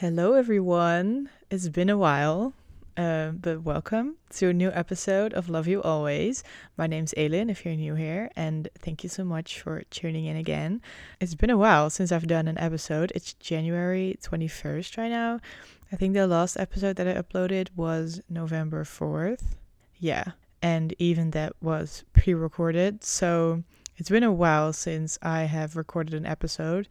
[0.00, 1.30] Hello, everyone.
[1.50, 2.52] It's been a while,
[2.98, 6.44] uh, but welcome to a new episode of Love You Always.
[6.76, 10.36] My name's Elin, if you're new here, and thank you so much for tuning in
[10.36, 10.82] again.
[11.18, 13.10] It's been a while since I've done an episode.
[13.14, 15.40] It's January 21st right now.
[15.90, 19.54] I think the last episode that I uploaded was November 4th.
[19.96, 23.02] Yeah, and even that was pre recorded.
[23.02, 23.62] So
[23.96, 26.86] it's been a while since I have recorded an episode,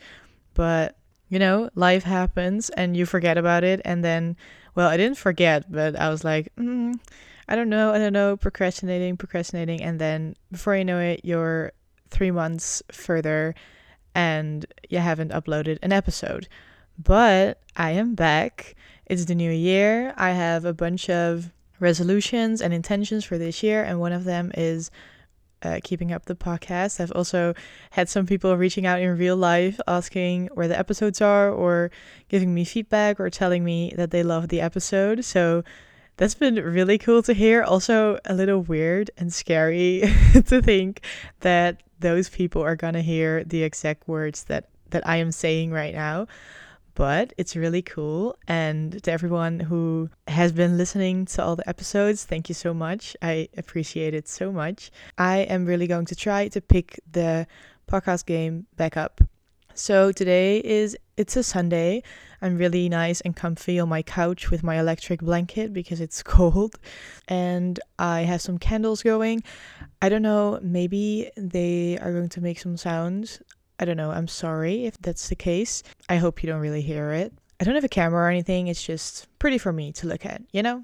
[0.56, 0.98] but
[1.30, 3.82] you know, life happens and you forget about it.
[3.84, 4.38] And then,
[4.76, 7.00] well, I didn't forget, but I was like, mm,
[7.48, 9.82] I don't know, I don't know, procrastinating, procrastinating.
[9.82, 11.72] And then before you know it, you're
[12.10, 13.56] three months further
[14.14, 16.48] and you haven't uploaded an episode.
[16.98, 18.76] But I am back.
[19.06, 20.14] It's the new year.
[20.16, 24.52] I have a bunch of resolutions and intentions for this year, and one of them
[24.56, 24.90] is
[25.66, 27.00] uh, keeping up the podcast.
[27.00, 27.54] I've also
[27.92, 31.92] had some people reaching out in real life asking where the episodes are or
[32.30, 35.26] giving me feedback or telling me that they love the episode.
[35.26, 35.64] So
[36.18, 37.64] that's been really cool to hear.
[37.64, 41.02] Also, a little weird and scary to think
[41.42, 45.72] that those people are going to hear the exact words that, that I am saying
[45.72, 46.28] right now
[46.96, 48.36] but it's really cool.
[48.48, 53.16] And to everyone who has been listening to all the episodes, thank you so much.
[53.22, 54.92] I appreciate it so much.
[55.18, 57.48] I am really going to try to pick the
[57.88, 59.22] podcast game back up.
[59.78, 62.02] So today is it's a Sunday.
[62.42, 66.80] I'm really nice and comfy on my couch with my electric blanket because it's cold
[67.28, 69.44] and I have some candles going.
[70.02, 73.42] I don't know, maybe they are going to make some sounds.
[73.80, 74.12] I don't know.
[74.12, 75.84] I'm sorry if that's the case.
[76.08, 77.34] I hope you don't really hear it.
[77.60, 78.68] I don't have a camera or anything.
[78.68, 80.84] It's just pretty for me to look at, you know?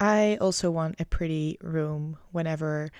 [0.00, 2.90] I also want a pretty room whenever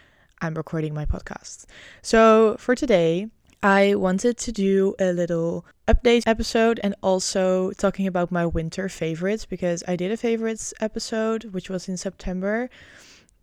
[0.40, 1.66] I'm recording my podcasts.
[2.02, 3.28] So for today,
[3.62, 9.46] I wanted to do a little update episode and also talking about my winter favorites
[9.46, 12.68] because I did a favorites episode, which was in September,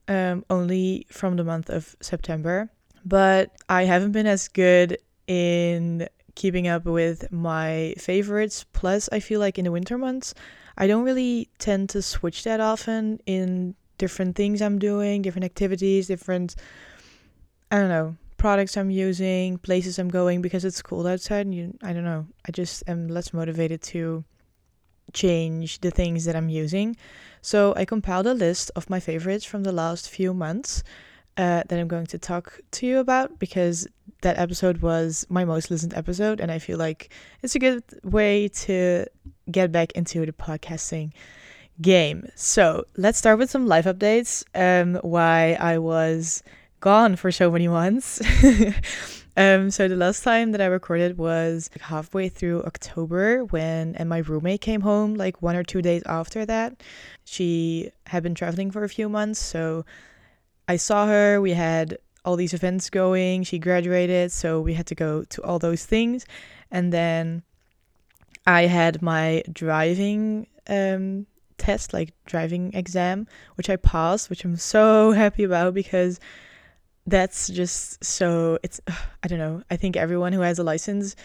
[0.07, 2.69] um, only from the month of September.
[3.03, 4.97] But I haven't been as good
[5.31, 8.65] in keeping up with my favorites.
[8.73, 10.33] Plus, I feel like in the winter months,
[10.77, 16.07] I don't really tend to switch that often in different things I'm doing, different activities,
[16.07, 16.55] different,
[17.71, 21.45] I don't know, products I'm using, places I'm going because it's cold outside.
[21.45, 24.25] And you, I don't know, I just am less motivated to
[25.13, 26.97] change the things that I'm using.
[27.41, 30.83] So I compiled a list of my favorites from the last few months
[31.37, 33.87] uh, that I'm going to talk to you about because
[34.21, 37.09] that episode was my most listened episode, and I feel like
[37.41, 39.05] it's a good way to
[39.49, 41.11] get back into the podcasting
[41.81, 42.27] game.
[42.35, 44.43] So let's start with some life updates.
[44.53, 46.43] Um, why I was
[46.79, 48.21] gone for so many months.
[49.37, 54.09] um, so the last time that I recorded was like halfway through October when and
[54.09, 56.81] my roommate came home like one or two days after that.
[57.23, 59.85] She had been traveling for a few months, so
[60.67, 61.41] I saw her.
[61.41, 63.43] We had all these events going.
[63.43, 66.25] She graduated, so we had to go to all those things.
[66.69, 67.43] And then
[68.45, 71.25] I had my driving um,
[71.57, 76.19] test, like driving exam, which I passed, which I'm so happy about because
[77.07, 78.79] that's just so it's
[79.23, 79.63] I don't know.
[79.69, 81.15] I think everyone who has a license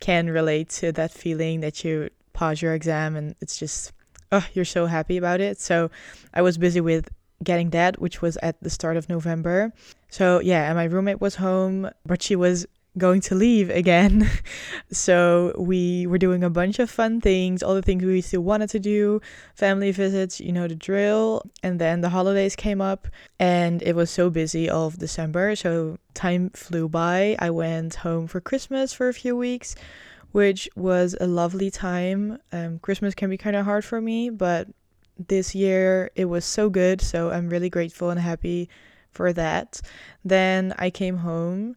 [0.00, 3.92] can relate to that feeling that you pause your exam and it's just
[4.32, 5.60] oh, you're so happy about it.
[5.60, 5.90] So
[6.32, 7.08] I was busy with
[7.42, 9.72] getting that, which was at the start of November.
[10.08, 14.30] So yeah, and my roommate was home, but she was going to leave again.
[14.92, 18.70] so we were doing a bunch of fun things, all the things we still wanted
[18.70, 19.20] to do,
[19.54, 21.42] family visits, you know, the drill.
[21.62, 23.08] And then the holidays came up
[23.38, 25.56] and it was so busy all of December.
[25.56, 27.36] So time flew by.
[27.38, 29.74] I went home for Christmas for a few weeks,
[30.32, 32.38] which was a lovely time.
[32.52, 34.68] Um, Christmas can be kind of hard for me, but
[35.18, 37.00] this year it was so good.
[37.00, 38.68] So I'm really grateful and happy
[39.10, 39.80] for that.
[40.24, 41.76] Then I came home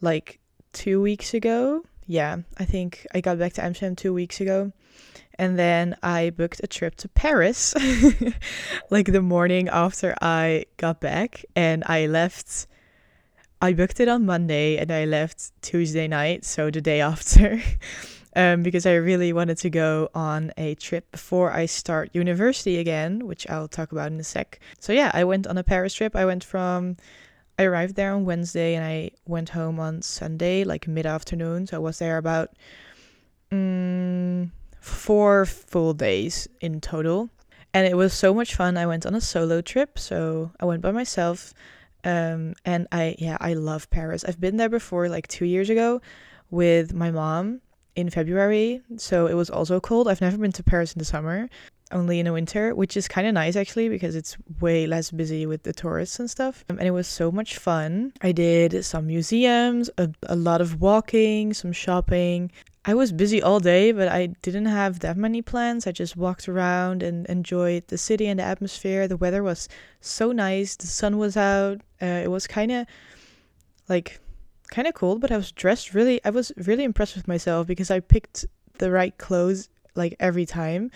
[0.00, 0.38] like
[0.72, 1.84] two weeks ago.
[2.06, 4.72] Yeah, I think I got back to Amsterdam two weeks ago.
[5.38, 7.74] And then I booked a trip to Paris
[8.90, 11.44] like the morning after I got back.
[11.54, 12.66] And I left,
[13.60, 16.44] I booked it on Monday and I left Tuesday night.
[16.44, 17.62] So the day after
[18.36, 23.26] um, because I really wanted to go on a trip before I start university again,
[23.26, 24.60] which I'll talk about in a sec.
[24.78, 26.14] So, yeah, I went on a Paris trip.
[26.14, 26.96] I went from,
[27.58, 31.66] I arrived there on Wednesday and I went home on Sunday, like mid afternoon.
[31.66, 32.50] So, I was there about
[33.50, 37.30] um, four full days in total.
[37.74, 38.76] And it was so much fun.
[38.76, 39.98] I went on a solo trip.
[39.98, 41.54] So, I went by myself.
[42.04, 44.24] Um, and I, yeah, I love Paris.
[44.24, 46.00] I've been there before, like two years ago
[46.50, 47.60] with my mom
[47.96, 50.08] in February, so it was also cold.
[50.08, 51.48] I've never been to Paris in the summer,
[51.90, 55.46] only in the winter, which is kind of nice actually because it's way less busy
[55.46, 56.64] with the tourists and stuff.
[56.68, 58.12] Um, and it was so much fun.
[58.22, 62.50] I did some museums, a, a lot of walking, some shopping.
[62.84, 65.86] I was busy all day, but I didn't have that many plans.
[65.86, 69.08] I just walked around and enjoyed the city and the atmosphere.
[69.08, 69.68] The weather was
[70.00, 70.76] so nice.
[70.76, 71.82] The sun was out.
[72.00, 72.86] Uh, it was kind of
[73.88, 74.20] like
[74.70, 76.20] kind of cold, but I was dressed really.
[76.24, 78.46] I was really impressed with myself because I picked
[78.78, 80.90] the right clothes like every time.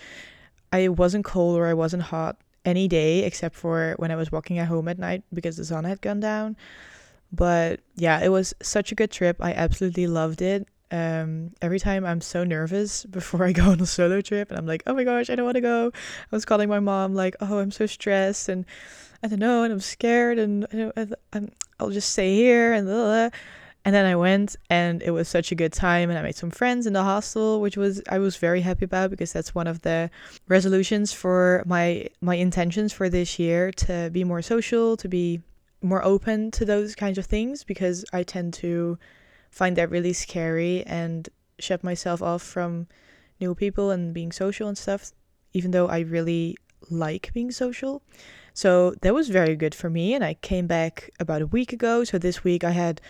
[0.71, 4.57] I wasn't cold or I wasn't hot any day except for when I was walking
[4.59, 6.55] at home at night because the sun had gone down.
[7.31, 9.37] But yeah, it was such a good trip.
[9.39, 10.67] I absolutely loved it.
[10.91, 14.67] Um, every time I'm so nervous before I go on a solo trip, and I'm
[14.67, 15.91] like, oh my gosh, I don't want to go.
[15.93, 18.65] I was calling my mom like, oh, I'm so stressed, and
[19.23, 21.43] I don't know, and I'm scared, and I
[21.79, 23.29] will just stay here, and blah, blah.
[23.85, 26.51] And then I went and it was such a good time and I made some
[26.51, 29.81] friends in the hostel, which was I was very happy about because that's one of
[29.81, 30.09] the
[30.47, 35.41] resolutions for my my intentions for this year to be more social, to be
[35.81, 38.97] more open to those kinds of things because I tend to
[39.51, 41.27] find that really scary and
[41.59, 42.87] shut myself off from
[43.41, 45.11] new people and being social and stuff
[45.53, 46.57] even though I really
[46.89, 48.01] like being social.
[48.53, 52.03] So that was very good for me and I came back about a week ago.
[52.03, 53.01] So this week I had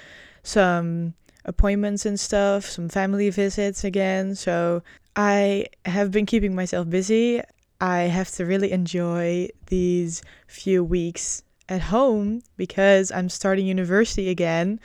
[0.43, 1.13] some
[1.45, 4.35] appointments and stuff, some family visits again.
[4.35, 4.83] So
[5.15, 7.41] I have been keeping myself busy.
[7.81, 14.79] I have to really enjoy these few weeks at home because I'm starting university again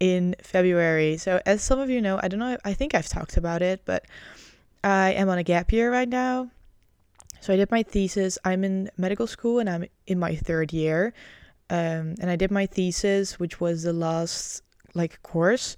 [0.00, 1.16] in February.
[1.16, 3.82] So, as some of you know, I don't know, I think I've talked about it,
[3.84, 4.04] but
[4.82, 6.50] I am on a gap year right now.
[7.40, 8.38] So, I did my thesis.
[8.44, 11.14] I'm in medical school and I'm in my third year.
[11.70, 14.62] Um, and I did my thesis, which was the last
[14.94, 15.76] like course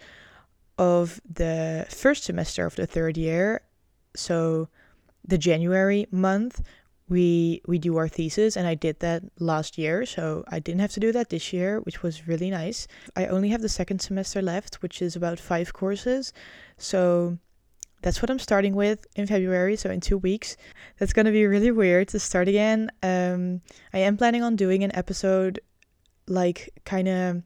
[0.79, 3.63] of the first semester of the third year.
[4.15, 4.69] So
[5.27, 6.63] the January month
[7.09, 10.93] we we do our thesis and I did that last year so I didn't have
[10.93, 12.89] to do that this year which was really nice.
[13.15, 16.33] I only have the second semester left which is about 5 courses.
[16.79, 17.39] So
[18.03, 20.57] that's what I'm starting with in February so in 2 weeks.
[20.99, 22.91] That's going to be really weird to start again.
[23.03, 23.63] Um
[23.93, 25.61] I am planning on doing an episode
[26.27, 27.43] like kind of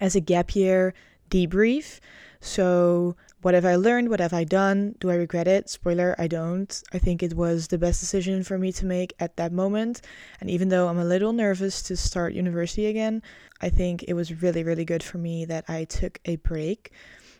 [0.00, 0.94] as a gap year
[1.30, 2.00] debrief.
[2.40, 4.08] So, what have I learned?
[4.08, 4.94] What have I done?
[4.98, 5.68] Do I regret it?
[5.68, 6.82] Spoiler, I don't.
[6.92, 10.02] I think it was the best decision for me to make at that moment.
[10.40, 13.22] And even though I'm a little nervous to start university again,
[13.60, 16.92] I think it was really, really good for me that I took a break.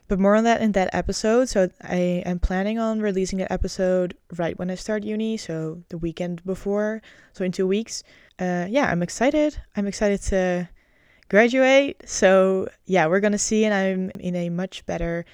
[0.07, 1.49] But more on that in that episode.
[1.49, 5.97] So, I am planning on releasing that episode right when I start uni, so the
[5.97, 7.01] weekend before,
[7.33, 8.03] so in two weeks.
[8.39, 9.57] Uh, yeah, I'm excited.
[9.75, 10.69] I'm excited to
[11.29, 12.01] graduate.
[12.05, 13.65] So, yeah, we're going to see.
[13.65, 15.25] And I'm in a much better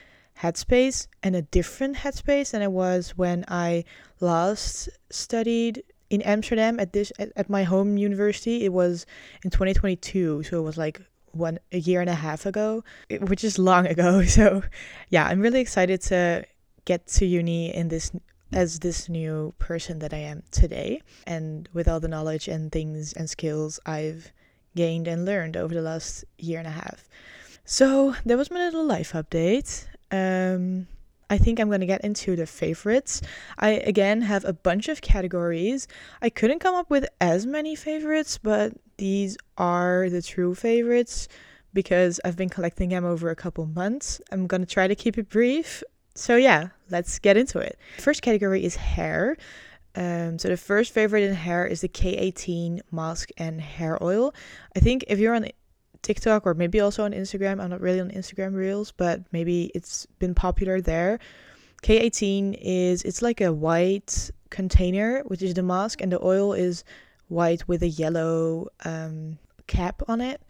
[0.41, 3.85] headspace and a different headspace than I was when I
[4.19, 8.63] last studied in Amsterdam at this at, my home university.
[8.65, 9.05] It was
[9.43, 11.01] in 2022, so it was like
[11.31, 12.83] one a year and a half ago,
[13.21, 14.23] which is long ago.
[14.27, 14.63] So,
[15.09, 16.45] yeah, I'm really excited to
[16.85, 18.11] get to uni in this
[18.53, 23.11] as this new person that I am today and with all the knowledge and things
[23.13, 24.31] and skills I've
[24.75, 27.07] gained and learned over the last year and a half.
[27.63, 29.87] So that was my little life update.
[30.11, 30.87] Um,
[31.29, 33.21] I think I'm going to get into the favorites.
[33.57, 35.87] I again have a bunch of categories.
[36.21, 41.27] I couldn't come up with as many favorites, but these are the true favorites
[41.73, 44.21] because I've been collecting them over a couple months.
[44.31, 45.83] I'm going to try to keep it brief.
[46.13, 47.77] So, yeah, let's get into it.
[47.97, 49.35] First category is hair.
[49.95, 54.33] Um, so the first favorite in hair is the K18 mask and hair oil.
[54.75, 55.47] I think if you're on
[56.01, 60.05] TikTok or maybe also on Instagram, I'm not really on Instagram Reels, but maybe it's
[60.19, 61.19] been popular there.
[61.81, 66.83] K18 is it's like a white container, which is the mask, and the oil is
[67.27, 69.37] white with a yellow um,
[69.67, 70.41] cap on it.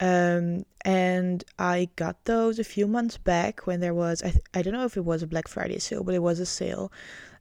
[0.00, 4.62] Um, and I got those a few months back when there was I, th- I
[4.62, 6.90] don't know if it was a Black Friday sale, but it was a sale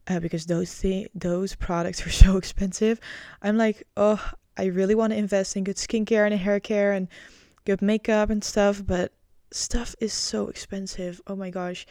[0.08, 3.00] uh, because those thi- those products are so expensive.
[3.42, 7.08] I'm like, oh, I really want to invest in good skincare and hair care and
[7.66, 9.14] good makeup and stuff, but
[9.52, 11.22] stuff is so expensive.
[11.28, 11.86] Oh my gosh.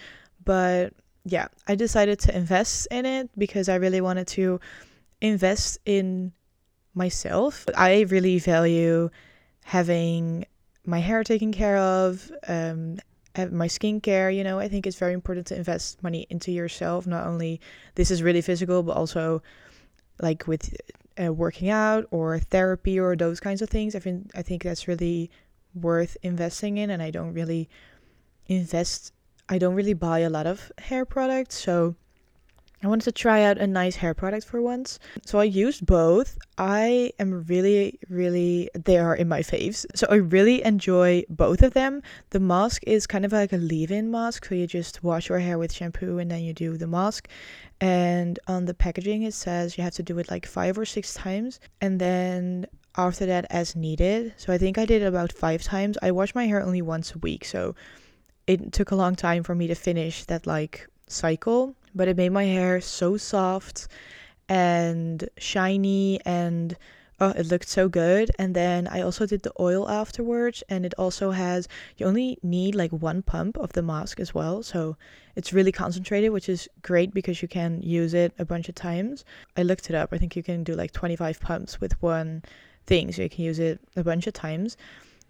[0.44, 0.92] But
[1.24, 4.60] yeah, I decided to invest in it because I really wanted to
[5.20, 6.32] invest in
[6.94, 7.66] myself.
[7.76, 9.10] I really value
[9.64, 10.46] having
[10.84, 12.98] my hair taken care of, um,
[13.46, 17.06] my skincare, you know, I think it's very important to invest money into yourself.
[17.06, 17.60] Not only
[17.94, 19.42] this is really physical, but also
[20.20, 20.74] like with
[21.22, 23.94] uh, working out or therapy or those kinds of things.
[23.94, 25.30] I think I think that's really
[25.74, 27.68] worth investing in, and I don't really
[28.46, 29.12] invest
[29.48, 31.94] I don't really buy a lot of hair products, so
[32.82, 35.00] I wanted to try out a nice hair product for once.
[35.26, 36.38] So I used both.
[36.58, 39.84] I am really, really, they are in my faves.
[39.96, 42.02] So I really enjoy both of them.
[42.30, 44.46] The mask is kind of like a leave in mask.
[44.46, 47.28] So you just wash your hair with shampoo and then you do the mask.
[47.80, 51.14] And on the packaging, it says you have to do it like five or six
[51.14, 51.58] times.
[51.80, 52.66] And then
[52.96, 54.34] after that, as needed.
[54.36, 55.98] So I think I did about five times.
[56.00, 57.44] I wash my hair only once a week.
[57.44, 57.74] So
[58.46, 62.30] it took a long time for me to finish that like cycle but it made
[62.30, 63.88] my hair so soft
[64.48, 66.76] and shiny and
[67.20, 68.30] oh it looked so good.
[68.38, 72.74] And then i also did the oil afterwards and it also has you only need
[72.74, 74.62] like one pump of the mask as well.
[74.62, 74.96] So
[75.36, 79.24] it's really concentrated which is great because you can use it a bunch of times.
[79.56, 80.10] I looked it up.
[80.12, 82.42] I think you can do like 25 pumps with one
[82.86, 84.76] thing so you can use it a bunch of times.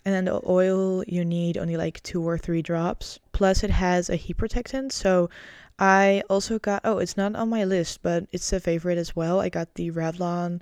[0.04, 3.18] And then the oil you need only like two or three drops.
[3.32, 5.28] Plus it has a heat protectant so
[5.78, 9.40] I also got oh it's not on my list but it's a favorite as well.
[9.40, 10.60] I got the Revlon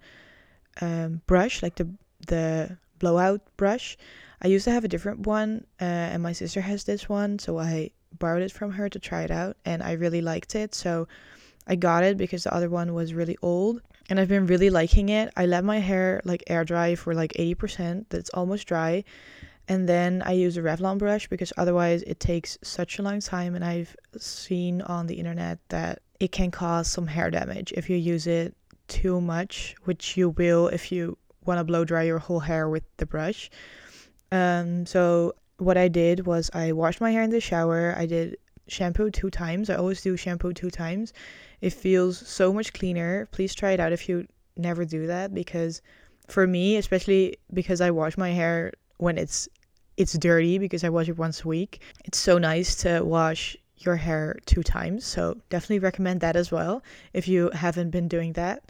[0.81, 1.89] um, brush like the
[2.27, 3.97] the blowout brush.
[4.43, 7.59] I used to have a different one uh, and my sister has this one so
[7.59, 11.09] I borrowed it from her to try it out and I really liked it so
[11.67, 15.09] I got it because the other one was really old and I've been really liking
[15.09, 15.33] it.
[15.37, 19.05] I let my hair like air dry for like 80% that's almost dry
[19.69, 23.55] and then I use a Revlon brush because otherwise it takes such a long time.
[23.55, 27.97] And I've seen on the internet that it can cause some hair damage if you
[27.97, 28.55] use it
[28.87, 32.85] too much, which you will if you want to blow dry your whole hair with
[32.99, 33.51] the brush.
[34.31, 37.95] Um, so what I did was I washed my hair in the shower.
[37.97, 38.37] I did
[38.69, 39.69] shampoo two times.
[39.69, 41.13] I always do shampoo two times.
[41.61, 43.27] It feels so much cleaner.
[43.33, 45.83] Please try it out if you never do that because
[46.29, 49.49] for me, especially because I wash my hair when it's
[49.97, 51.81] it's dirty because I wash it once a week.
[52.05, 55.05] It's so nice to wash your hair two times.
[55.05, 58.65] So definitely recommend that as well if you haven't been doing that.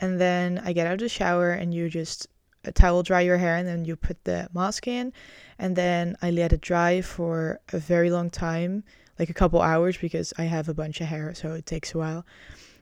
[0.00, 2.28] And then I get out of the shower and you just
[2.64, 5.12] a towel dry your hair and then you put the mask in
[5.58, 8.84] and then I let it dry for a very long time,
[9.18, 11.98] like a couple hours because I have a bunch of hair so it takes a
[11.98, 12.26] while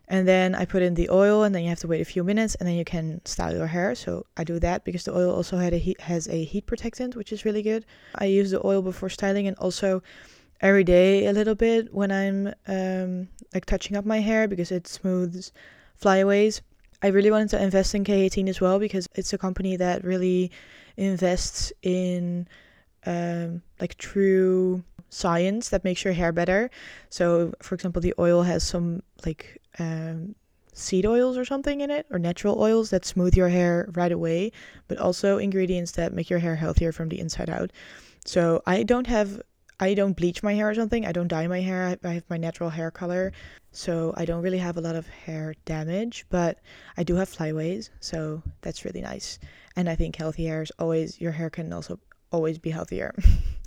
[0.09, 2.23] and then I put in the oil and then you have to wait a few
[2.23, 3.95] minutes and then you can style your hair.
[3.95, 7.17] So I do that because the oil also had a heat, has a heat protectant
[7.17, 7.85] which is really good.
[8.15, 10.03] I use the oil before styling and also
[10.61, 14.87] every day a little bit when I'm um, like touching up my hair because it
[14.87, 15.53] smooths
[15.97, 16.63] flyaways.
[17.03, 20.51] I really wanted to invest in K18 as well because it's a company that really
[20.97, 22.49] invests in
[23.05, 26.71] um, like true science that makes your hair better.
[27.11, 30.35] So, for example, the oil has some like um,
[30.73, 34.53] seed oils or something in it, or natural oils that smooth your hair right away,
[34.89, 37.71] but also ingredients that make your hair healthier from the inside out.
[38.25, 39.41] So, I don't have.
[39.79, 41.05] I don't bleach my hair or something.
[41.05, 41.99] I don't dye my hair.
[42.03, 43.31] I have my natural hair color.
[43.77, 46.61] So I don't really have a lot of hair damage, but
[46.97, 47.91] I do have flyaways.
[48.01, 49.39] So that's really nice.
[49.77, 52.01] And I think healthy hair is always, your hair can also
[52.33, 53.15] always be healthier.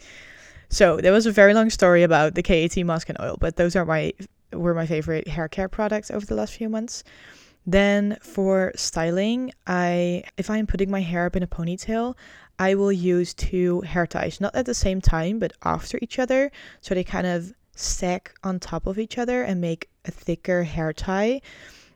[0.70, 3.76] so there was a very long story about the K18 mask and oil, but those
[3.76, 4.12] are my
[4.54, 7.04] were my favorite hair care products over the last few months.
[7.66, 12.16] Then for styling, I if I'm putting my hair up in a ponytail,
[12.58, 16.52] I will use two hair ties, not at the same time, but after each other,
[16.82, 20.92] so they kind of stack on top of each other and make a thicker hair
[20.92, 21.42] tie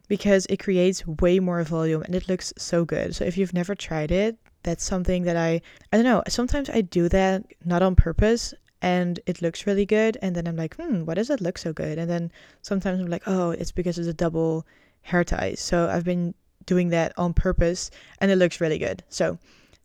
[0.07, 3.15] because it creates way more volume and it looks so good.
[3.15, 6.81] So if you've never tried it, that's something that I I don't know, sometimes I
[6.81, 11.05] do that not on purpose and it looks really good and then I'm like, "Hmm,
[11.05, 14.05] why does it look so good?" And then sometimes I'm like, "Oh, it's because of
[14.05, 14.67] the double
[15.01, 16.35] hair ties." So I've been
[16.65, 19.03] doing that on purpose and it looks really good.
[19.09, 19.39] So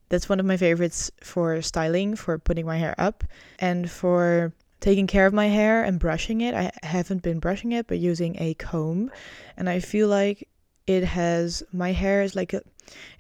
[0.09, 3.25] that's one of my favorites for styling, for putting my hair up
[3.61, 6.55] and for taking care of my hair and brushing it.
[6.55, 9.11] I haven't been brushing it, but using a comb.
[9.57, 10.49] And I feel like
[10.87, 12.63] it has my hair is like a,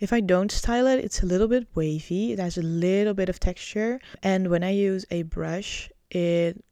[0.00, 2.32] if I don't style it, it's a little bit wavy.
[2.32, 4.00] It has a little bit of texture.
[4.22, 6.62] And when I use a brush, it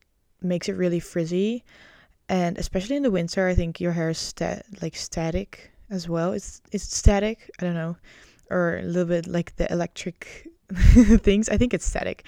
[0.43, 1.65] makes it really frizzy.
[2.29, 6.33] And especially in the winter, I think your hair is sta- like static as well.
[6.33, 7.50] It's it's static.
[7.61, 7.97] I don't know,
[8.50, 10.49] or a little bit like the electric
[11.23, 11.49] things.
[11.49, 12.25] I think it's static.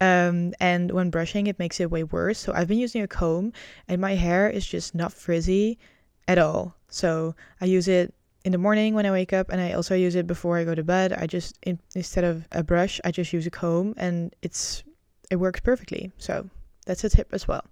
[0.00, 2.38] Um, and when brushing, it makes it way worse.
[2.38, 3.52] So I've been using a comb,
[3.88, 5.78] and my hair is just not frizzy
[6.26, 6.76] at all.
[6.88, 8.14] So I use it
[8.48, 10.74] in the morning when I wake up, and I also use it before I go
[10.74, 11.12] to bed.
[11.12, 14.82] I just in, instead of a brush, I just use a comb, and it's
[15.30, 16.12] it works perfectly.
[16.16, 16.48] So
[16.86, 17.62] that's a tip as well.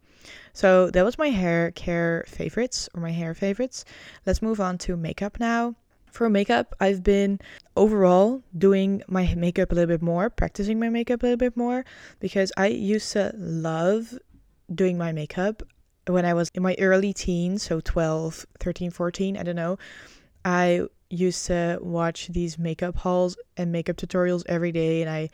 [0.52, 3.87] So that was my hair care favorites or my hair favorites.
[4.26, 5.76] Let's move on to makeup now.
[6.12, 7.40] For makeup, I've been
[7.75, 11.87] overall doing my makeup a little bit more, practicing my makeup a little bit more
[12.21, 14.18] because I used to love
[14.75, 15.62] doing my makeup
[16.06, 19.78] when I was in my early teens, so 12, 13, 14, I don't know.
[20.46, 25.28] I used to watch these makeup hauls and makeup tutorials every day and I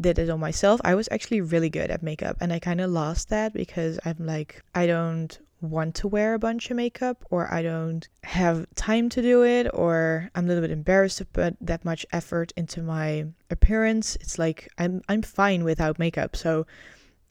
[0.00, 0.80] did it on myself.
[0.84, 4.16] I was actually really good at makeup and I kind of lost that because I'm
[4.20, 9.08] like I don't want to wear a bunch of makeup or I don't have time
[9.10, 12.80] to do it or I'm a little bit embarrassed to put that much effort into
[12.80, 14.16] my appearance.
[14.20, 16.36] It's like I'm I'm fine without makeup.
[16.36, 16.64] So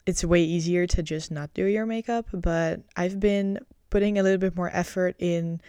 [0.05, 4.39] it's way easier to just not do your makeup, but I've been putting a little
[4.39, 5.61] bit more effort in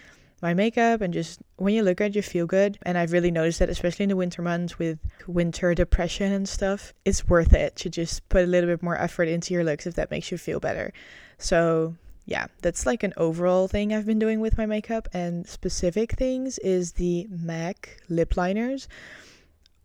[0.43, 2.79] my makeup and just when you look at it, you feel good.
[2.83, 6.93] And I've really noticed that, especially in the winter months with winter depression and stuff,
[7.05, 9.95] it's worth it to just put a little bit more effort into your looks if
[9.95, 10.93] that makes you feel better.
[11.38, 11.95] So
[12.26, 15.09] yeah, that's like an overall thing I've been doing with my makeup.
[15.12, 18.88] And specific things is the MAC lip liners.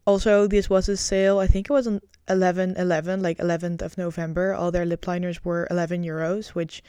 [0.05, 1.39] Also, this was a sale.
[1.39, 4.53] I think it was on 11 11, like 11th of November.
[4.53, 6.81] All their lip liners were 11 euros, which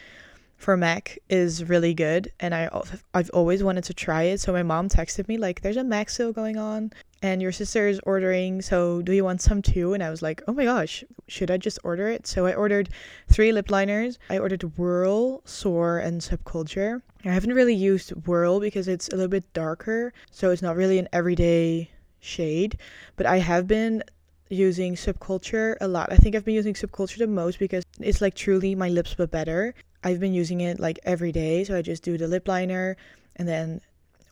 [0.60, 2.30] for MAC is really good.
[2.38, 2.68] And I,
[3.14, 4.40] I've always wanted to try it.
[4.40, 7.88] So my mom texted me, like, there's a MAC sale going on and your sister
[7.88, 8.60] is ordering.
[8.60, 9.94] So do you want some too?
[9.94, 12.26] And I was like, oh my gosh, should I just order it?
[12.26, 12.90] So I ordered
[13.28, 14.18] three lip liners.
[14.28, 17.00] I ordered Whirl, Soar, and Subculture.
[17.24, 20.12] I haven't really used Whirl because it's a little bit darker.
[20.30, 21.90] So it's not really an everyday
[22.20, 22.78] shade.
[23.16, 24.02] But I have been
[24.50, 26.12] using subculture a lot.
[26.12, 29.30] I think I've been using subculture the most because it's like truly my lips but
[29.30, 29.74] better.
[30.02, 32.96] I've been using it like every day, so I just do the lip liner
[33.36, 33.80] and then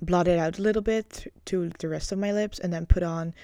[0.00, 3.02] blot it out a little bit to the rest of my lips and then put
[3.02, 3.34] on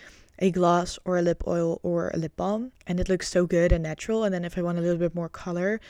[0.41, 3.71] a gloss or a lip oil or a lip balm and it looks so good
[3.71, 5.81] and natural and then if I want a little bit more color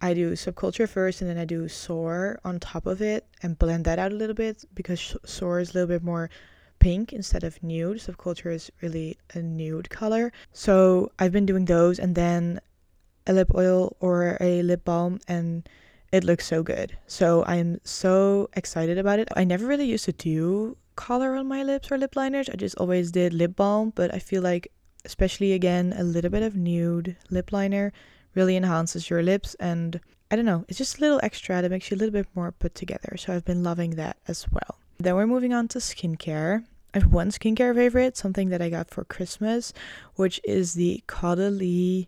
[0.00, 3.86] I do subculture first and then I do soar on top of it and blend
[3.86, 6.28] that out a little bit because soar is a little bit more
[6.78, 11.98] pink instead of nude subculture is really a nude color so I've been doing those
[11.98, 12.60] and then
[13.26, 15.68] a lip oil or a lip balm and
[16.14, 16.96] it looks so good.
[17.08, 19.28] So I'm so excited about it.
[19.34, 22.48] I never really used to do color on my lips or lip liners.
[22.48, 24.70] I just always did lip balm, but I feel like
[25.04, 27.92] especially again a little bit of nude lip liner
[28.34, 31.90] really enhances your lips and I don't know, it's just a little extra that makes
[31.90, 33.16] you a little bit more put together.
[33.16, 34.78] So I've been loving that as well.
[34.98, 36.64] Then we're moving on to skincare.
[36.94, 39.72] I have one skincare favorite, something that I got for Christmas,
[40.14, 42.06] which is the Caudalie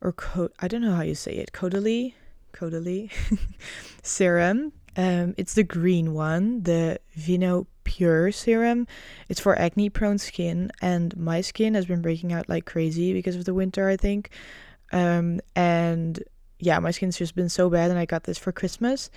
[0.00, 2.14] or Co- I don't know how you say it, Caudalie
[2.52, 3.10] Caudalie
[4.02, 4.72] serum.
[4.96, 8.86] Um, it's the green one, the Vino Pure serum.
[9.28, 13.36] It's for acne prone skin, and my skin has been breaking out like crazy because
[13.36, 14.30] of the winter, I think.
[14.92, 16.22] Um, and
[16.58, 19.10] yeah, my skin's just been so bad, and I got this for Christmas,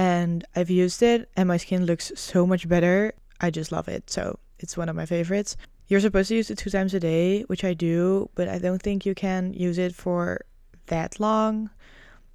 [0.00, 3.12] and I've used it, and my skin looks so much better.
[3.38, 4.08] I just love it.
[4.08, 5.58] So it's one of my favorites.
[5.88, 8.80] You're supposed to use it two times a day, which I do, but I don't
[8.80, 10.40] think you can use it for
[10.86, 11.68] that long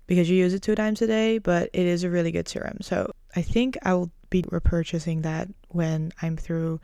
[0.06, 2.78] because you use it two times a day, but it is a really good serum.
[2.82, 6.80] So I think I will be repurchasing that when I'm through.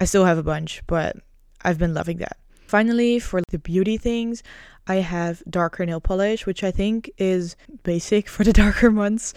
[0.00, 1.16] I still have a bunch, but
[1.62, 2.36] I've been loving that.
[2.66, 4.42] Finally, for the beauty things,
[4.86, 9.34] I have darker nail polish, which I think is basic for the darker months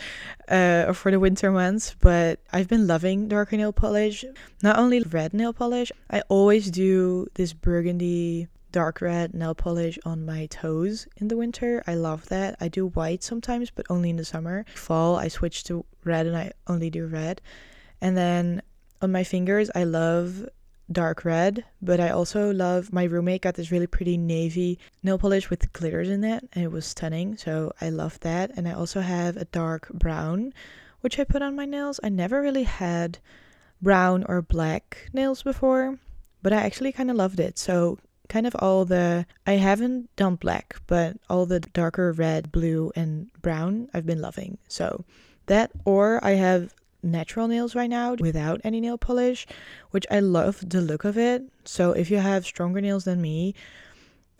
[0.50, 1.96] uh, or for the winter months.
[2.00, 4.26] But I've been loving darker nail polish.
[4.62, 10.26] Not only red nail polish, I always do this burgundy dark red nail polish on
[10.26, 11.84] my toes in the winter.
[11.88, 12.58] I love that.
[12.60, 14.66] I do white sometimes, but only in the summer.
[14.76, 17.42] Fall, I switch to red and I only do red.
[18.02, 18.62] And then
[19.02, 20.48] on my fingers, I love
[20.91, 25.50] dark red, but I also love my roommate got this really pretty navy nail polish
[25.50, 27.38] with glitters in it, and it was stunning.
[27.38, 28.52] So I love that.
[28.56, 30.54] And I also have a dark brown,
[31.02, 32.00] which I put on my nails.
[32.04, 33.19] I never really had
[33.82, 36.00] brown or black nails before,
[36.41, 37.58] but I actually kind of loved it.
[37.58, 42.91] So kind of all the I haven't done black, but all the darker red, blue,
[42.95, 44.58] and brown I've been loving.
[44.67, 45.06] So
[45.47, 46.73] that or I have
[47.04, 49.48] natural nails right now without any nail polish,
[49.92, 51.44] which I love the look of it.
[51.66, 53.56] So if you have stronger nails than me,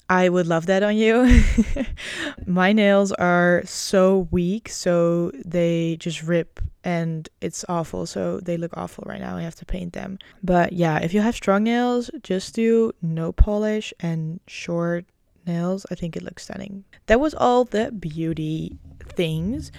[0.10, 1.44] I would love that on you.
[2.46, 8.06] My nails are so weak, so they just rip and it's awful.
[8.06, 9.36] So they look awful right now.
[9.36, 10.18] I have to paint them.
[10.42, 15.06] But yeah, if you have strong nails, just do no polish and short
[15.46, 15.86] nails.
[15.92, 16.86] I think it looks stunning.
[17.08, 18.78] That was all the beauty
[19.10, 19.72] things.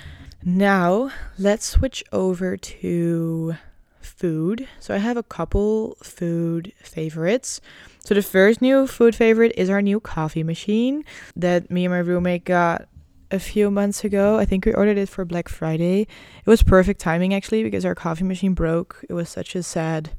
[0.45, 3.57] Now, let's switch over to
[4.01, 4.69] food.
[4.81, 7.61] So I have a couple food favorites.
[8.05, 11.05] So the first new food favorite is our new coffee machine
[11.37, 12.89] that me and my roommate got
[13.31, 14.39] a few months ago.
[14.39, 16.03] I think we ordered it for Black Friday.
[16.03, 19.05] It was perfect timing actually because our coffee machine broke.
[19.09, 20.11] It was such a sad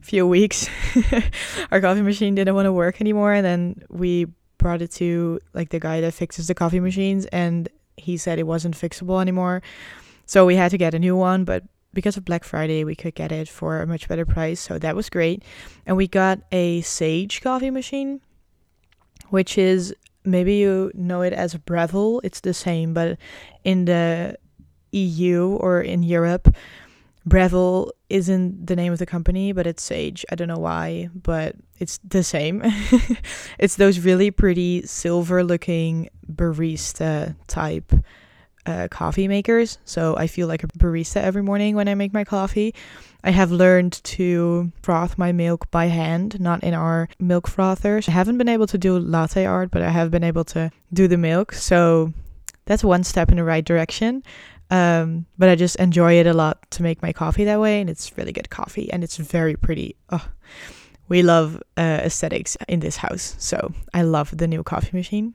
[0.00, 0.68] few weeks.
[1.70, 4.26] our coffee machine didn't want to work anymore and then we
[4.58, 7.68] brought it to like the guy that fixes the coffee machines and
[8.06, 9.62] he said it wasn't fixable anymore.
[10.26, 13.14] So we had to get a new one, but because of Black Friday, we could
[13.14, 14.60] get it for a much better price.
[14.60, 15.42] So that was great.
[15.86, 18.20] And we got a Sage coffee machine,
[19.30, 22.20] which is maybe you know it as Breville.
[22.22, 23.18] It's the same, but
[23.64, 24.36] in the
[24.92, 26.54] EU or in Europe,
[27.26, 30.24] Breville isn't the name of the company, but it's Sage.
[30.30, 32.62] I don't know why, but it's the same.
[33.58, 37.92] it's those really pretty silver looking barista type
[38.64, 39.78] uh, coffee makers.
[39.84, 42.74] So I feel like a barista every morning when I make my coffee.
[43.24, 48.08] I have learned to froth my milk by hand, not in our milk frothers.
[48.08, 51.08] I haven't been able to do latte art, but I have been able to do
[51.08, 51.52] the milk.
[51.52, 52.12] So
[52.66, 54.22] that's one step in the right direction.
[54.70, 57.88] Um, but I just enjoy it a lot to make my coffee that way, and
[57.88, 59.96] it's really good coffee, and it's very pretty.
[60.10, 60.28] Oh,
[61.08, 65.34] we love uh, aesthetics in this house, so I love the new coffee machine.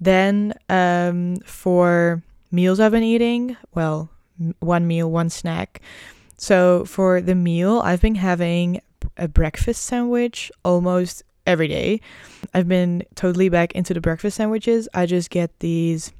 [0.00, 4.10] Then um, for meals I've been eating, well,
[4.58, 5.80] one meal, one snack.
[6.36, 8.80] So for the meal, I've been having
[9.16, 12.00] a breakfast sandwich almost every day.
[12.52, 14.88] I've been totally back into the breakfast sandwiches.
[14.92, 16.12] I just get these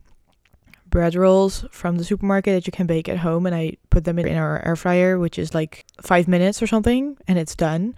[0.93, 4.19] bread rolls from the supermarket that you can bake at home and I put them
[4.19, 7.97] in our air fryer, which is like five minutes or something, and it's done.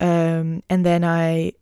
[0.00, 1.52] Um, and then I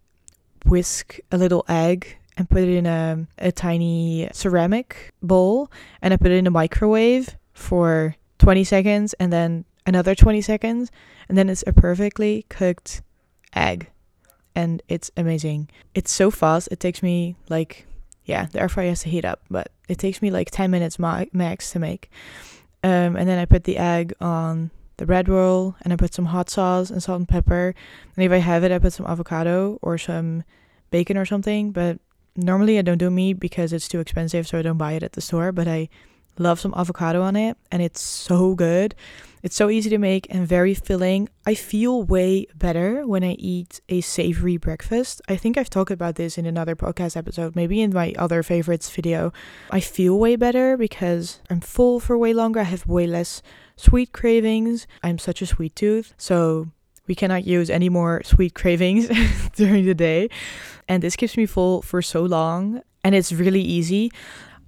[0.65, 6.17] whisk a little egg and put it in a, a tiny ceramic bowl and I
[6.17, 10.91] put it in a microwave for 20 seconds and then another 20 seconds
[11.29, 13.03] and then it's a perfectly cooked
[13.55, 13.91] egg
[14.55, 15.69] and it's amazing.
[15.95, 16.69] It's so fast.
[16.71, 17.87] It takes me like
[18.31, 20.99] yeah, the air fryer has to heat up, but it takes me like 10 minutes
[20.99, 22.11] ma- max to make.
[22.85, 26.27] Um, and then I put the egg on the bread roll and I put some
[26.27, 27.75] hot sauce and salt and pepper.
[28.15, 30.45] And if I have it, I put some avocado or some
[30.93, 31.73] bacon or something.
[31.73, 31.99] But
[32.37, 35.13] normally I don't do meat because it's too expensive, so I don't buy it at
[35.13, 35.51] the store.
[35.51, 35.89] But I
[36.39, 38.95] love some avocado on it, and it's so good.
[39.43, 41.31] It's so easy to make and very filling.
[41.47, 45.23] I feel way better when I eat a savory breakfast.
[45.29, 48.91] I think I've talked about this in another podcast episode, maybe in my other favorites
[48.91, 49.33] video.
[49.71, 52.61] I feel way better because I'm full for way longer.
[52.61, 53.41] I have way less
[53.77, 54.87] sweet cravings.
[55.03, 56.69] I'm such a sweet tooth, so
[57.07, 59.09] we cannot use any more sweet cravings
[59.55, 60.29] during the day.
[60.87, 62.83] And this keeps me full for so long.
[63.03, 64.13] And it's really easy.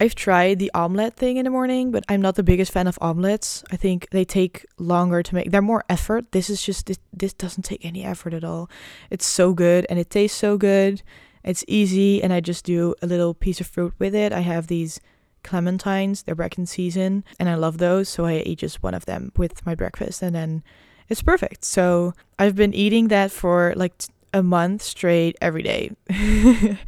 [0.03, 2.99] I've tried the omelette thing in the morning, but I'm not the biggest fan of
[3.01, 3.63] omelets.
[3.71, 5.53] I think they take longer to make.
[5.53, 6.33] They're more effort.
[6.33, 8.69] This is just this, this doesn't take any effort at all.
[9.11, 11.05] It's so good and it tastes so good.
[11.45, 14.33] It's easy and I just do a little piece of fruit with it.
[14.33, 15.01] I have these
[15.45, 19.07] clementines, they're back in season and I love those, so I eat just one of
[19.07, 20.65] them with my breakfast and then
[21.09, 21.65] it's perfect.
[21.65, 23.95] So, I've been eating that for like
[24.35, 25.93] a month straight every day.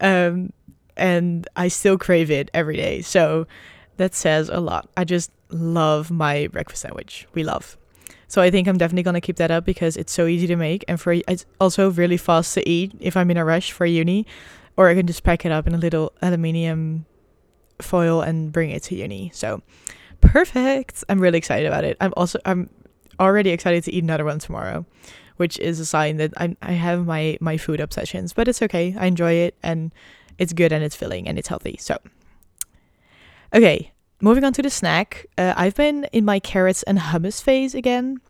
[0.00, 0.52] um
[0.96, 3.02] and I still crave it every day.
[3.02, 3.46] So
[3.96, 4.88] that says a lot.
[4.96, 7.26] I just love my breakfast sandwich.
[7.34, 7.76] We love.
[8.28, 10.84] So I think I'm definitely gonna keep that up because it's so easy to make
[10.88, 14.26] and for it's also really fast to eat if I'm in a rush for uni,
[14.76, 17.04] or I can just pack it up in a little aluminium
[17.80, 19.30] foil and bring it to uni.
[19.34, 19.62] So
[20.20, 21.04] perfect.
[21.08, 21.96] I'm really excited about it.
[22.00, 22.70] I'm also I'm
[23.20, 24.86] already excited to eat another one tomorrow,
[25.36, 28.94] which is a sign that I I have my my food obsessions, but it's okay.
[28.98, 29.92] I enjoy it and
[30.42, 31.76] it's good and it's filling and it's healthy.
[31.78, 31.96] So,
[33.54, 35.26] okay, moving on to the snack.
[35.38, 38.20] Uh, I've been in my carrots and hummus phase again.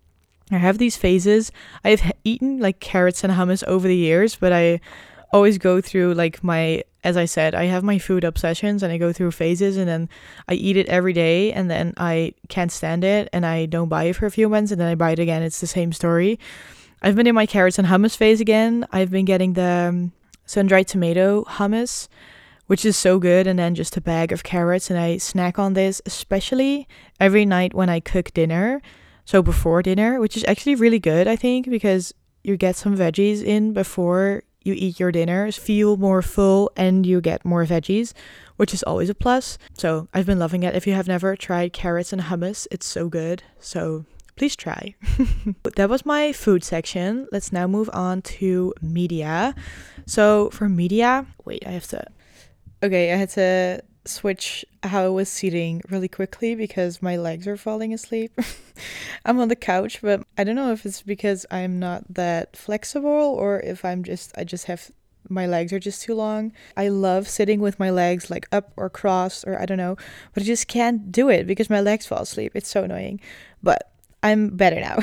[0.51, 1.51] I have these phases.
[1.85, 4.81] I've eaten like carrots and hummus over the years, but I
[5.33, 8.97] always go through like my as I said, I have my food obsessions and I
[8.97, 10.09] go through phases and then
[10.47, 14.05] I eat it every day and then I can't stand it and I don't buy
[14.05, 15.43] it for a few months and then I buy it again.
[15.43, 16.39] It's the same story.
[17.03, 18.87] I've been in my carrots and hummus phase again.
[18.93, 20.13] I've been getting the um,
[20.45, 22.09] sun dried tomato hummus,
[22.67, 24.91] which is so good, and then just a bag of carrots.
[24.91, 26.89] And I snack on this, especially
[27.21, 28.81] every night when I cook dinner.
[29.25, 33.43] So before dinner, which is actually really good, I think, because you get some veggies
[33.43, 38.13] in before you eat your dinner, feel more full, and you get more veggies,
[38.57, 39.59] which is always a plus.
[39.77, 40.75] So I've been loving it.
[40.75, 43.43] If you have never tried carrots and hummus, it's so good.
[43.59, 44.05] So
[44.37, 44.95] please try.
[45.77, 47.29] that was my food section.
[47.33, 49.55] Let's now move on to media.
[50.07, 52.05] So for media, wait, I have to.
[52.83, 57.57] Okay, I had to switch how I was seating really quickly because my legs are
[57.57, 58.33] falling asleep.
[59.25, 63.11] I'm on the couch, but I don't know if it's because I'm not that flexible
[63.11, 64.91] or if I'm just I just have
[65.29, 66.53] my legs are just too long.
[66.77, 69.97] I love sitting with my legs like up or crossed or I don't know,
[70.35, 72.53] but I just can't do it because my legs fall asleep.
[72.55, 73.21] It's so annoying.
[73.63, 73.92] But
[74.23, 74.99] I'm better now.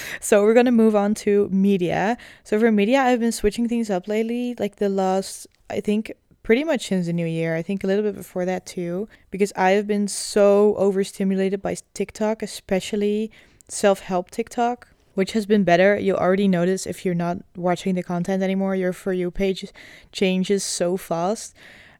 [0.20, 2.16] so we're gonna move on to media.
[2.42, 4.54] So for media, I've been switching things up lately.
[4.58, 7.54] Like the last, I think pretty much since the new year.
[7.54, 11.76] I think a little bit before that too, because I have been so overstimulated by
[11.94, 13.30] TikTok, especially
[13.68, 15.98] self help TikTok, which has been better.
[15.98, 19.66] You'll already notice if you're not watching the content anymore, your For You page
[20.12, 21.54] changes so fast.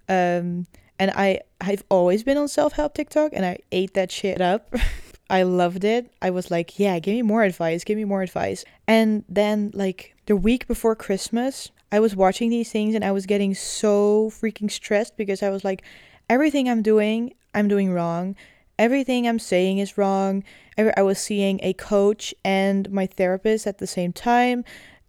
[0.09, 0.67] Um,
[0.99, 4.75] and I, I've always been on self help TikTok and I ate that shit up.
[5.31, 6.13] I loved it.
[6.21, 8.65] I was like, yeah, give me more advice, give me more advice.
[8.87, 13.27] And then, like, the week before Christmas, I was watching these things and I was
[13.27, 15.83] getting so freaking stressed because I was like,
[16.29, 18.37] everything I'm doing, I'm doing wrong.
[18.79, 20.43] Everything I'm saying is wrong.
[20.79, 24.65] I was seeing a coach and my therapist at the same time.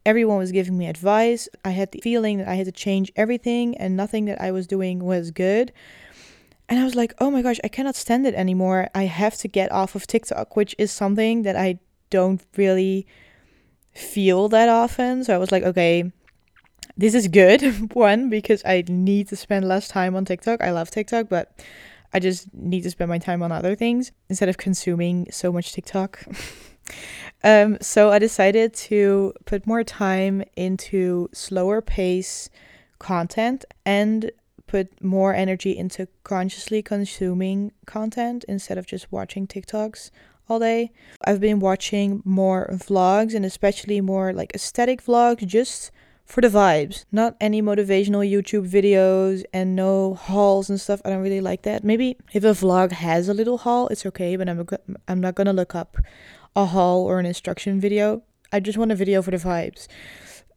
[0.06, 1.48] Everyone was giving me advice.
[1.64, 4.68] I had the feeling that I had to change everything and nothing that I was
[4.68, 5.72] doing was good.
[6.72, 8.88] And I was like, oh my gosh, I cannot stand it anymore.
[8.96, 11.80] I have to get off of TikTok, which is something that I
[12.10, 13.06] don't really
[13.92, 15.26] feel that often.
[15.26, 16.14] So I was like, okay,
[16.96, 17.62] this is good.
[17.94, 20.62] One, because I need to spend less time on TikTok.
[20.62, 21.62] I love TikTok, but
[22.14, 25.74] I just need to spend my time on other things instead of consuming so much
[25.74, 26.24] TikTok.
[27.44, 32.50] um, so I decided to put more time into slower pace
[32.98, 34.32] content and
[34.72, 40.12] put more energy into consciously consuming content instead of just watching TikToks
[40.48, 40.92] all day.
[41.26, 45.92] I've been watching more vlogs and especially more like aesthetic vlogs just
[46.26, 47.04] for the vibes.
[47.12, 51.02] Not any motivational YouTube videos and no hauls and stuff.
[51.04, 51.84] I don't really like that.
[51.84, 54.66] Maybe if a vlog has a little haul, it's okay, but I'm
[55.10, 55.98] I'm not going to look up
[56.56, 58.24] a haul or an instruction video.
[58.54, 59.90] I just want a video for the vibes.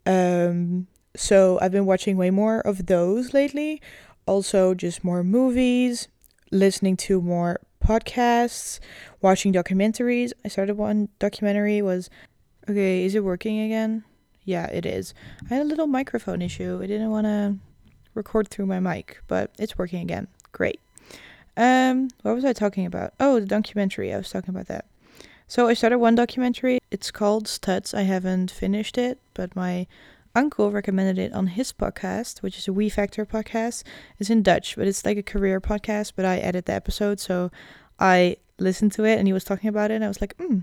[0.07, 3.81] Um so I've been watching way more of those lately.
[4.27, 6.09] Also just more movies,
[6.50, 8.81] listening to more podcasts,
[9.20, 10.33] watching documentaries.
[10.44, 12.09] I started one documentary was
[12.68, 14.05] okay, is it working again?
[14.44, 15.14] Yeah, it is.
[15.50, 16.81] I had a little microphone issue.
[16.83, 17.57] I didn't want to
[18.14, 20.29] record through my mic, but it's working again.
[20.53, 20.81] Great.
[21.57, 23.14] Um, what was I talking about?
[23.20, 24.12] Oh, the documentary.
[24.12, 24.87] I was talking about that.
[25.46, 26.81] So I started one documentary.
[26.90, 27.94] It's called Studs.
[27.94, 29.87] I haven't finished it, but my
[30.35, 33.83] uncle recommended it on his podcast, which is a We Factor podcast.
[34.18, 36.12] It's in Dutch, but it's like a career podcast.
[36.16, 37.51] But I edit the episode, so
[37.99, 40.61] I listened to it, and he was talking about it, and I was like, hmm,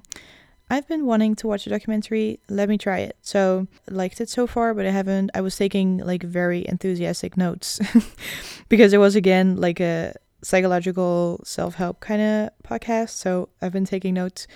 [0.69, 2.39] I've been wanting to watch a documentary.
[2.47, 3.17] Let me try it.
[3.21, 5.31] So liked it so far, but I haven't.
[5.33, 7.81] I was taking like very enthusiastic notes
[8.69, 13.09] because it was again like a psychological self help kind of podcast.
[13.09, 14.47] So I've been taking notes,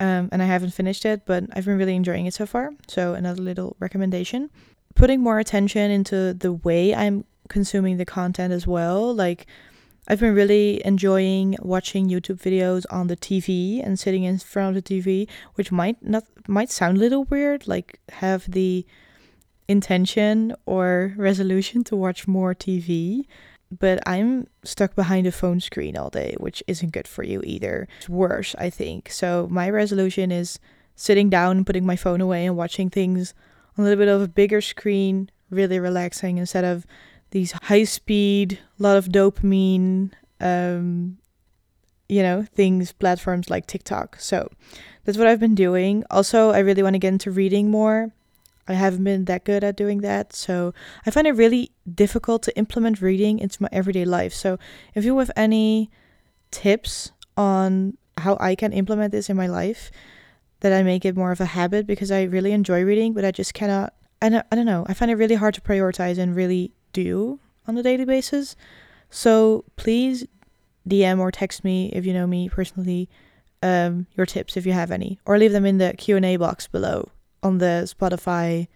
[0.00, 2.70] um, and I haven't finished it, but I've been really enjoying it so far.
[2.86, 4.50] So another little recommendation:
[4.94, 9.46] putting more attention into the way I'm consuming the content as well, like
[10.08, 14.82] I've been really enjoying watching YouTube videos on the TV and sitting in front of
[14.82, 18.86] the TV, which might not might sound a little weird, like have the
[19.68, 23.26] intention or resolution to watch more TV,
[23.76, 27.86] but I'm stuck behind a phone screen all day, which isn't good for you either.
[27.98, 29.10] It's worse, I think.
[29.10, 30.58] So my resolution is
[30.94, 33.34] sitting down and putting my phone away and watching things
[33.76, 36.86] on a little bit of a bigger screen, really relaxing instead of
[37.30, 41.18] these high speed, lot of dopamine, um,
[42.08, 44.16] you know, things, platforms like TikTok.
[44.18, 44.50] So
[45.04, 46.04] that's what I've been doing.
[46.10, 48.12] Also, I really want to get into reading more.
[48.68, 50.34] I haven't been that good at doing that.
[50.34, 50.74] So
[51.06, 54.34] I find it really difficult to implement reading into my everyday life.
[54.34, 54.58] So
[54.94, 55.90] if you have any
[56.50, 59.90] tips on how I can implement this in my life,
[60.60, 63.30] that I make it more of a habit because I really enjoy reading, but I
[63.30, 63.94] just cannot.
[64.20, 64.84] I don't, I don't know.
[64.88, 68.56] I find it really hard to prioritize and really do on a daily basis.
[69.08, 70.26] So please
[70.88, 73.08] DM or text me if you know me personally
[73.62, 76.36] um, your tips if you have any, or leave them in the Q and A
[76.36, 77.08] box below
[77.42, 78.68] on the Spotify,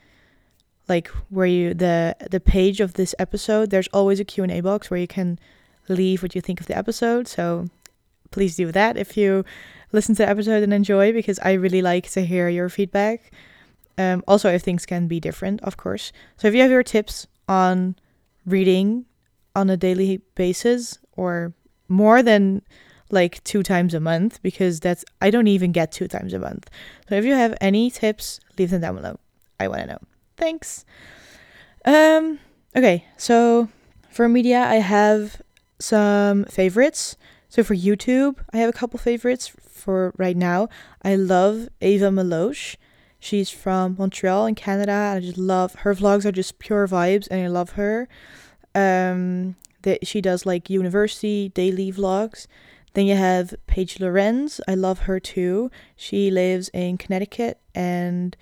[0.89, 3.71] like where you the the page of this episode.
[3.71, 5.39] There's always a Q and A box where you can
[5.89, 7.29] leave what you think of the episode.
[7.29, 7.69] So
[8.31, 9.45] please do that if you
[9.93, 13.31] listen to the episode and enjoy, because I really like to hear your feedback.
[13.99, 16.13] Um, also, if things can be different, of course.
[16.39, 17.95] So if you have your tips on
[18.47, 19.05] reading
[19.55, 21.53] on a daily basis or
[21.89, 22.63] more than
[23.13, 26.69] like two times a month because that's I don't even get two times a month.
[27.09, 29.19] So if you have any tips, leave them down below.
[29.61, 29.99] I want to know.
[30.37, 30.85] Thanks.
[31.85, 32.41] Um
[32.75, 33.69] okay, so
[34.11, 35.43] for media I have
[35.79, 37.17] some favorites.
[37.49, 40.69] So for YouTube, I have a couple favorites for right now.
[41.03, 42.77] I love Ava Meloche.
[43.21, 45.15] She's from Montreal in Canada.
[45.17, 48.09] I just love her vlogs are just pure vibes and I love her.
[48.75, 52.47] Um that she does like university daily vlogs.
[52.95, 54.61] Then you have Paige Lorenz.
[54.69, 55.71] I love her too.
[55.97, 58.37] She lives in Connecticut and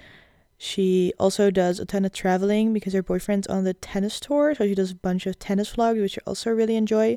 [0.62, 4.66] She also does a ton of traveling because her boyfriend's on the tennis tour, so
[4.66, 7.16] she does a bunch of tennis vlogs, which I also really enjoy.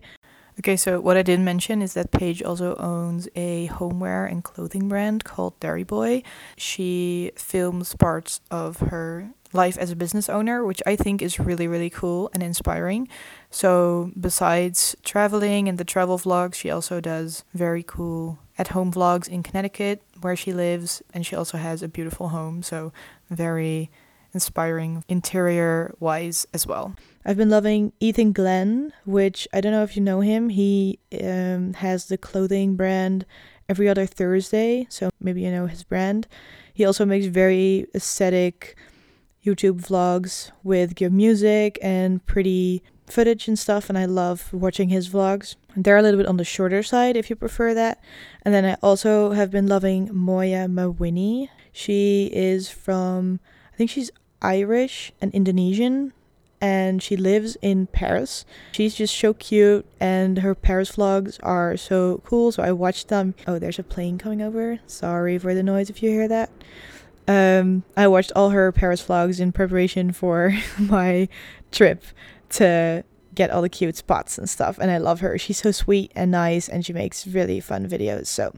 [0.60, 4.88] Okay, so what I didn't mention is that Paige also owns a homeware and clothing
[4.88, 6.24] brand called Dairy Boy.
[6.56, 11.67] She films parts of her life as a business owner, which I think is really,
[11.67, 13.10] really cool and inspiring.
[13.53, 19.27] So, besides traveling and the travel vlogs, she also does very cool at home vlogs
[19.27, 22.63] in Connecticut, where she lives, and she also has a beautiful home.
[22.63, 22.91] So,
[23.29, 23.91] very
[24.33, 26.95] inspiring interior wise as well.
[27.23, 30.49] I've been loving Ethan Glenn, which I don't know if you know him.
[30.49, 33.23] He um, has the clothing brand
[33.69, 36.27] every other Thursday, so maybe you know his brand.
[36.73, 38.75] He also makes very aesthetic
[39.45, 42.81] YouTube vlogs with good music and pretty
[43.13, 45.56] footage and stuff, and I love watching his vlogs.
[45.78, 48.04] They're a little bit on the shorter side if you prefer that.
[48.43, 51.49] And then I also have been loving Moya Mawhinney.
[51.71, 53.39] She is from,
[53.71, 54.10] I think she's
[54.41, 56.12] Irish and Indonesian,
[56.60, 58.45] and she lives in Paris.
[58.71, 62.52] She's just so cute, and her Paris vlogs are so cool.
[62.52, 63.36] So I watched them.
[63.45, 64.80] Oh, there's a plane coming over.
[64.88, 66.49] Sorry for the noise if you hear that.
[67.28, 71.30] Um, I watched all her Paris vlogs in preparation for my
[71.71, 72.04] trip
[72.53, 73.03] to
[73.35, 74.77] get all the cute spots and stuff.
[74.79, 75.37] And I love her.
[75.37, 78.27] She's so sweet and nice, and she makes really fun videos.
[78.27, 78.53] So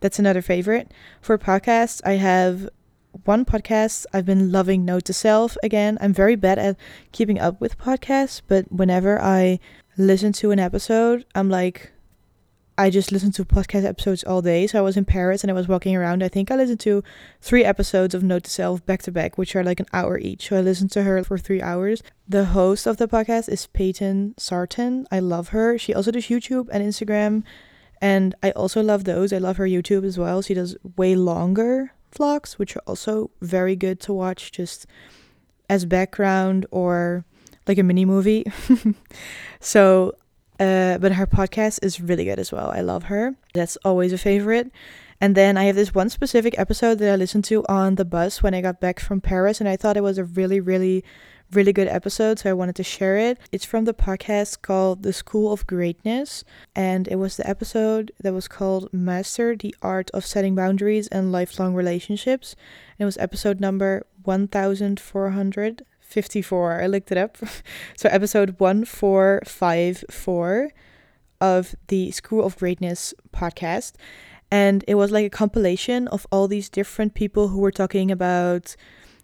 [0.00, 0.92] that's another favorite.
[1.20, 2.68] For podcasts, I have
[3.24, 5.98] one podcast I've been loving Note to Self again.
[6.00, 6.76] I'm very bad at
[7.12, 9.58] keeping up with podcasts, but whenever I
[9.98, 11.92] listen to an episode, I'm like,
[12.80, 14.66] I just listened to podcast episodes all day.
[14.66, 16.22] So I was in Paris and I was walking around.
[16.22, 17.04] I think I listened to
[17.42, 20.48] three episodes of Note to Self back to back, which are like an hour each.
[20.48, 22.02] So I listened to her for three hours.
[22.26, 25.06] The host of the podcast is Peyton Sartain.
[25.12, 25.76] I love her.
[25.76, 27.42] She also does YouTube and Instagram.
[28.00, 29.30] And I also love those.
[29.30, 30.40] I love her YouTube as well.
[30.40, 34.86] She does way longer vlogs, which are also very good to watch just
[35.68, 37.26] as background or
[37.66, 38.50] like a mini movie.
[39.60, 40.14] so
[40.60, 42.70] uh, but her podcast is really good as well.
[42.70, 43.34] I love her.
[43.54, 44.70] That's always a favorite.
[45.20, 48.42] And then I have this one specific episode that I listened to on the bus
[48.42, 51.02] when I got back from Paris, and I thought it was a really, really,
[51.52, 53.38] really good episode, so I wanted to share it.
[53.52, 56.44] It's from the podcast called The School of Greatness,
[56.76, 61.32] and it was the episode that was called Master the Art of Setting Boundaries and
[61.32, 62.54] Lifelong Relationships.
[62.98, 66.82] And it was episode number 1400 54.
[66.82, 67.38] I looked it up.
[67.96, 70.70] so, episode 1454
[71.40, 73.94] of the School of Greatness podcast.
[74.50, 78.74] And it was like a compilation of all these different people who were talking about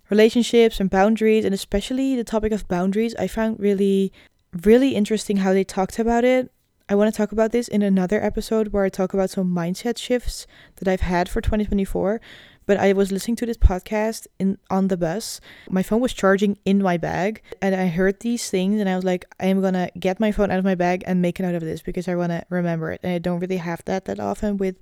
[0.08, 3.14] relationships and boundaries, and especially the topic of boundaries.
[3.16, 4.12] I found really,
[4.62, 6.52] really interesting how they talked about it.
[6.88, 9.98] I want to talk about this in another episode where I talk about some mindset
[9.98, 10.46] shifts
[10.76, 12.20] that I've had for 2024
[12.66, 15.40] but I was listening to this podcast in on the bus.
[15.70, 19.04] My phone was charging in my bag, and I heard these things, and I was
[19.04, 21.54] like, I am gonna get my phone out of my bag and make a note
[21.54, 24.20] of this because I want to remember it, and I don't really have that that
[24.20, 24.76] often with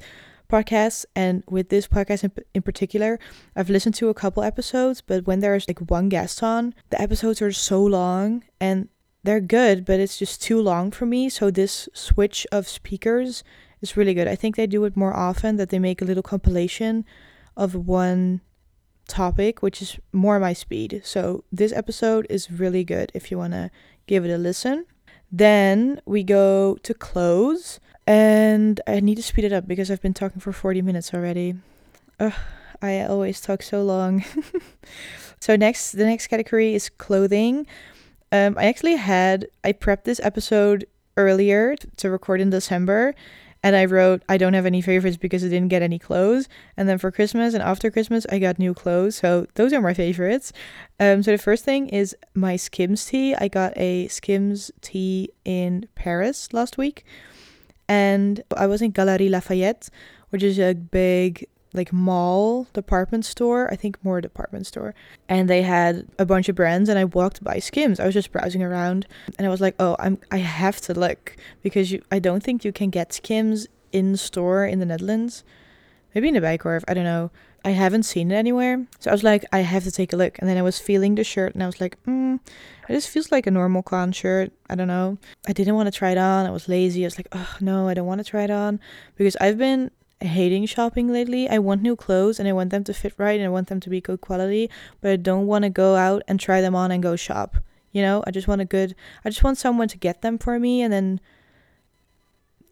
[0.51, 3.19] podcasts and with this podcast in, in particular
[3.57, 7.41] i've listened to a couple episodes but when there's like one guest on the episodes
[7.41, 8.91] are so long and
[9.25, 11.29] they're good but it's just too long for me.
[11.29, 13.43] So this switch of speakers
[13.81, 14.29] is really good.
[14.29, 17.05] I think they do it more often that they make a little compilation
[17.57, 18.41] of one
[19.09, 21.03] topic, which is more my speed.
[21.05, 23.71] So this episode is really good if you want to
[24.07, 24.87] give it a listen.
[25.31, 30.15] Then we go to clothes, and I need to speed it up because I've been
[30.15, 31.57] talking for 40 minutes already.
[32.21, 32.33] Ugh,
[32.81, 34.25] I always talk so long.
[35.41, 37.67] so next, the next category is clothing.
[38.31, 40.87] Um, I actually had I prepped this episode
[41.17, 43.15] earlier to record in December,
[43.65, 46.51] and I wrote, I don't have any favorites because I didn't get any clothes.
[46.77, 49.17] And then for Christmas and after Christmas, I got new clothes.
[49.17, 50.53] So those are my favorites.
[51.01, 53.35] Um, so the first thing is my Skims tee.
[53.35, 57.07] I got a Skims tee in Paris last week.
[57.89, 59.89] And I was in Galeries Lafayette,
[60.29, 64.95] which is a big like mall department store i think more department store
[65.29, 67.99] and they had a bunch of brands and i walked by skims.
[68.01, 69.07] I was just browsing around
[69.37, 72.65] and i was like oh i'm i have to look because you i don't think
[72.65, 75.45] you can get skims in store in the netherlands.
[76.15, 77.31] Maybe in the Bijenkorf i don't know.
[77.67, 78.87] I haven't seen it anywhere.
[79.01, 80.39] So i was like i have to take a look.
[80.39, 82.39] And then i was feeling the shirt and i was like mm,
[82.89, 84.53] it just feels like a normal clown shirt.
[84.71, 85.19] I don't know.
[85.49, 86.47] I didn't want to try it on.
[86.47, 87.05] I was lazy.
[87.05, 88.79] I was like oh no i don't want to try it on.
[89.17, 89.91] Because i've been
[90.25, 91.49] hating shopping lately.
[91.49, 93.81] I want new clothes and I want them to fit right and I want them
[93.81, 94.71] to be good quality,
[95.01, 97.57] but I don't want to go out and try them on and go shop.
[97.93, 98.95] You know, I just want a good
[99.25, 101.21] I just want someone to get them for me and then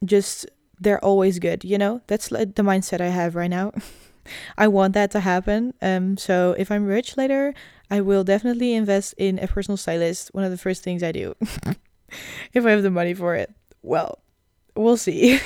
[0.05, 0.47] just
[0.81, 2.01] they're always good, you know?
[2.09, 3.73] That's like the mindset I have right now.
[4.59, 5.75] I want that to happen.
[5.81, 7.55] Um, so if I'm rich later,
[7.91, 10.31] I will definitely invest in a personal stylist.
[10.33, 11.35] One of the first things I do,
[12.53, 13.53] if I have the money for it.
[13.83, 14.22] Well,
[14.75, 15.41] we'll see.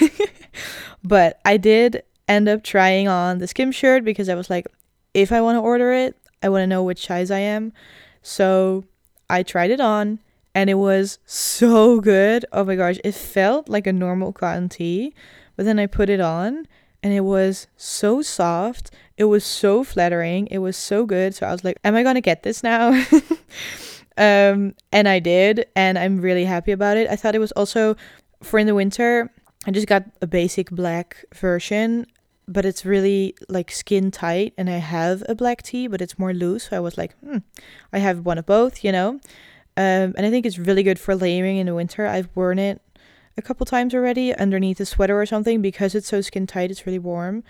[1.05, 4.67] but I did end up trying on the skim shirt because I was like,
[5.15, 7.73] if I want to order it, I want to know which size I am.
[8.23, 8.85] So
[9.31, 10.19] I tried it on
[10.55, 12.45] and it was so good.
[12.53, 15.15] Oh my gosh, it felt like a normal cotton tee,
[15.57, 16.67] but then I put it on
[17.03, 18.91] and it was so soft.
[19.17, 20.47] It was so flattering.
[20.49, 21.35] It was so good.
[21.35, 22.91] So I was like, am I going to get this now?
[24.19, 27.09] um and I did and I'm really happy about it.
[27.11, 27.97] I thought it was also
[28.43, 29.31] for in the winter.
[29.67, 32.07] I just got a basic black version
[32.49, 36.33] but it's really like skin tight and I have a black tee but it's more
[36.33, 37.39] loose so I was like hmm,
[37.93, 39.21] I have one of both you know?
[39.79, 42.07] Um, and I think it's really good for layering in the winter.
[42.07, 42.81] I've worn it
[43.37, 46.87] a couple times already underneath a sweater or something because it's so skin tight it's
[46.87, 47.45] really warm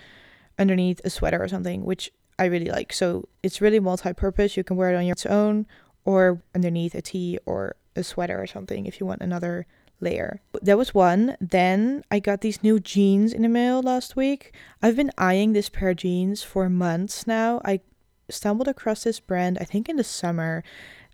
[0.59, 2.93] underneath a sweater or something which I really like.
[2.93, 4.57] So it's really multi-purpose.
[4.57, 5.65] You can wear it on your own
[6.05, 9.65] or underneath a tee or a sweater or something if you want another
[9.99, 10.41] layer.
[10.61, 11.35] That was one.
[11.39, 14.53] Then I got these new jeans in the mail last week.
[14.81, 17.61] I've been eyeing this pair of jeans for months now.
[17.65, 17.81] I
[18.29, 20.63] stumbled across this brand I think in the summer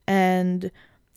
[0.08, 0.72] and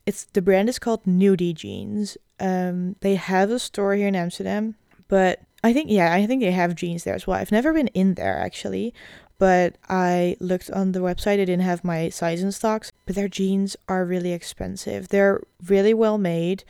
[0.04, 2.16] it's the brand is called Nudie Jeans.
[2.38, 4.76] Um they have a store here in Amsterdam,
[5.08, 7.38] but I think yeah, I think they have jeans there as well.
[7.38, 8.94] I've never been in there actually,
[9.38, 11.36] but I looked on the website.
[11.36, 15.08] They didn't have my size in stocks, but their jeans are really expensive.
[15.08, 16.64] They're really well made.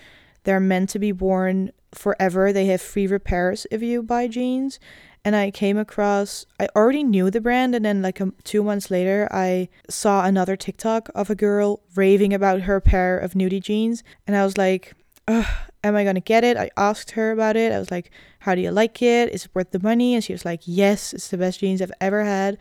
[0.47, 2.53] They're meant to be worn forever.
[2.53, 4.79] They have free repairs if you buy jeans.
[5.25, 8.93] And I came across, I already knew the brand, and then like um, two months
[8.93, 14.05] later, I saw another TikTok of a girl raving about her pair of nudie jeans.
[14.25, 14.95] And I was like,
[15.27, 15.45] Ugh,
[15.83, 16.57] am I gonna get it?
[16.57, 17.73] I asked her about it.
[17.73, 19.31] I was like, how do you like it?
[19.31, 20.15] Is it worth the money?
[20.15, 22.55] And she was like, yes, it's the best jeans I've ever had.
[22.55, 22.59] I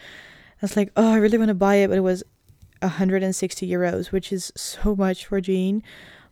[0.61, 2.23] was like, oh, I really want to buy it, but it was
[2.79, 5.83] 160 euros, which is so much for a jean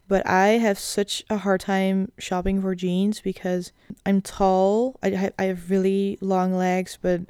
[0.08, 3.72] but I have such a hard time shopping for jeans because
[4.06, 5.00] I'm tall.
[5.02, 7.22] I I have really long legs, but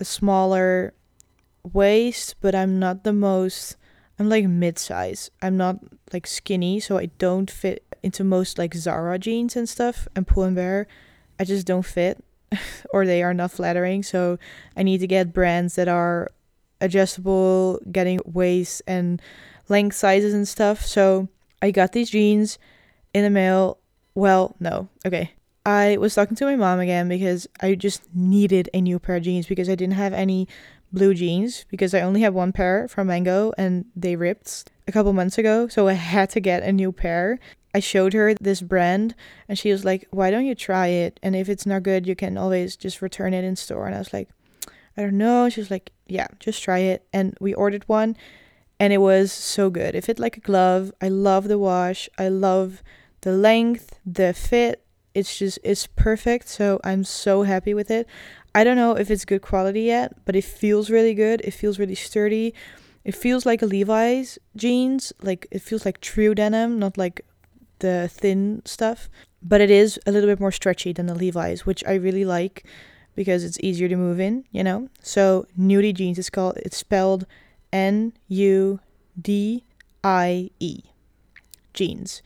[0.00, 0.94] a smaller
[1.72, 3.76] waist, but I'm not the most
[4.18, 5.30] I'm like mid-size.
[5.42, 5.78] I'm not
[6.12, 10.44] like skinny, so I don't fit into most like Zara jeans and stuff and Pull
[10.44, 10.86] and Bear.
[11.40, 12.22] I just don't fit
[12.92, 14.38] or they are not flattering, so
[14.76, 16.30] I need to get brands that are
[16.80, 19.20] adjustable, getting waist and
[19.68, 20.84] length sizes and stuff.
[20.84, 21.28] So
[21.64, 22.58] I got these jeans
[23.14, 23.78] in the mail.
[24.14, 24.90] Well, no.
[25.06, 25.32] Okay.
[25.64, 29.22] I was talking to my mom again because I just needed a new pair of
[29.22, 30.46] jeans because I didn't have any
[30.92, 35.14] blue jeans because I only have one pair from Mango and they ripped a couple
[35.14, 35.66] months ago.
[35.66, 37.38] So I had to get a new pair.
[37.74, 39.14] I showed her this brand
[39.48, 41.18] and she was like, Why don't you try it?
[41.22, 43.86] And if it's not good, you can always just return it in store.
[43.86, 44.28] And I was like,
[44.98, 45.48] I don't know.
[45.48, 47.06] She was like, Yeah, just try it.
[47.10, 48.18] And we ordered one
[48.84, 49.94] and it was so good.
[49.94, 50.92] It fit like a glove.
[51.00, 52.06] I love the wash.
[52.18, 52.82] I love
[53.22, 54.84] the length, the fit.
[55.14, 56.50] It's just it's perfect.
[56.50, 58.06] So I'm so happy with it.
[58.54, 61.40] I don't know if it's good quality yet, but it feels really good.
[61.44, 62.52] It feels really sturdy.
[63.06, 65.14] It feels like a Levi's jeans.
[65.22, 67.24] Like it feels like true denim, not like
[67.78, 69.08] the thin stuff.
[69.40, 72.66] But it is a little bit more stretchy than the Levi's, which I really like
[73.14, 74.90] because it's easier to move in, you know?
[75.00, 77.24] So Nudie jeans is called it's spelled
[77.74, 78.80] N U
[79.20, 79.64] D
[80.04, 80.82] I E
[81.74, 82.22] jeans.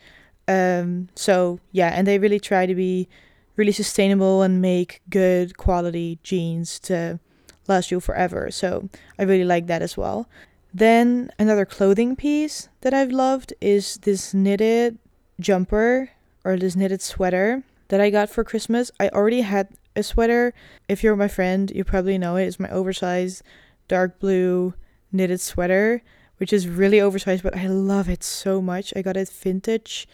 [0.47, 3.09] Um, so yeah, and they really try to be
[3.55, 7.19] really sustainable and make good quality jeans to
[7.67, 8.51] last you forever.
[8.51, 10.29] So I really like that as well.
[10.73, 14.99] Then another clothing piece that I've loved is this knitted
[15.39, 16.11] jumper
[16.45, 18.91] or this knitted sweater that I got for Christmas.
[18.99, 20.53] I already had a sweater.
[20.87, 22.45] If you're my friend, you probably know it.
[22.45, 23.41] It's my oversized
[23.87, 24.75] dark blue
[25.11, 26.01] knitted sweater,
[26.37, 28.93] which is really oversized, but I love it so much.
[28.95, 30.07] I got it vintage,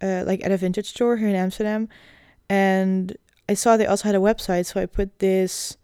[0.00, 1.88] uh, like at a vintage store here in Amsterdam,
[2.48, 3.16] and
[3.48, 5.76] I saw they also had a website, so I put this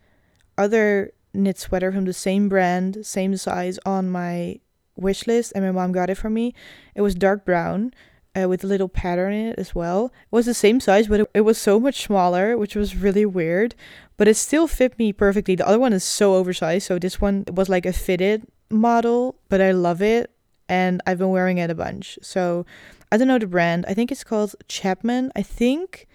[0.57, 4.61] other knit sweater from the same brand, same size on my
[4.97, 6.55] wish list, and my mom got it for me.
[6.95, 7.93] It was dark brown.
[8.39, 10.13] Uh, with a little pattern in it as well.
[10.25, 13.25] It was the same size, but it, it was so much smaller, which was really
[13.25, 13.75] weird
[14.17, 15.55] but it still fit me perfectly.
[15.55, 19.61] The other one is so oversized, so this one was like a fitted model, but
[19.61, 20.31] I love it
[20.69, 22.19] and I've been wearing it a bunch.
[22.23, 22.67] So
[23.11, 23.85] I don't know the brand.
[23.89, 25.33] I think it's called Chapman.
[25.37, 26.09] I think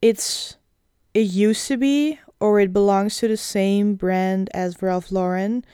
[0.00, 0.56] it's
[1.14, 5.64] it used to be or it belongs to the same brand as Ralph Lauren,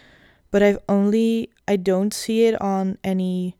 [0.50, 3.56] but I've only I don't see it on any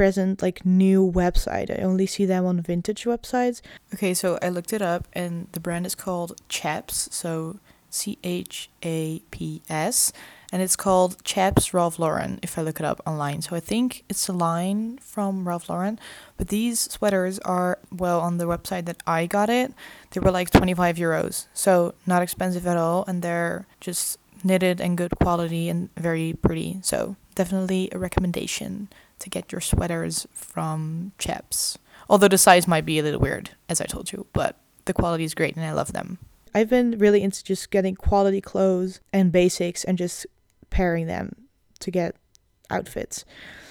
[0.00, 1.68] present like new website.
[1.70, 3.60] I only see them on vintage websites.
[3.92, 7.58] Okay, so I looked it up and the brand is called Chaps, so
[7.90, 10.10] C H A P S.
[10.50, 13.42] And it's called Chaps Ralph Lauren if I look it up online.
[13.42, 15.98] So I think it's a line from Ralph Lauren.
[16.38, 19.74] But these sweaters are, well, on the website that I got it,
[20.12, 21.46] they were like 25 euros.
[21.52, 23.04] So not expensive at all.
[23.06, 26.78] And they're just knitted and good quality and very pretty.
[26.82, 28.88] So definitely a recommendation
[29.20, 31.78] to get your sweaters from Chaps.
[32.08, 34.56] Although the size might be a little weird, as I told you, but
[34.86, 36.18] the quality is great and I love them.
[36.54, 40.26] I've been really into just getting quality clothes and basics and just
[40.70, 41.36] pairing them
[41.78, 42.16] to get
[42.70, 43.24] outfits.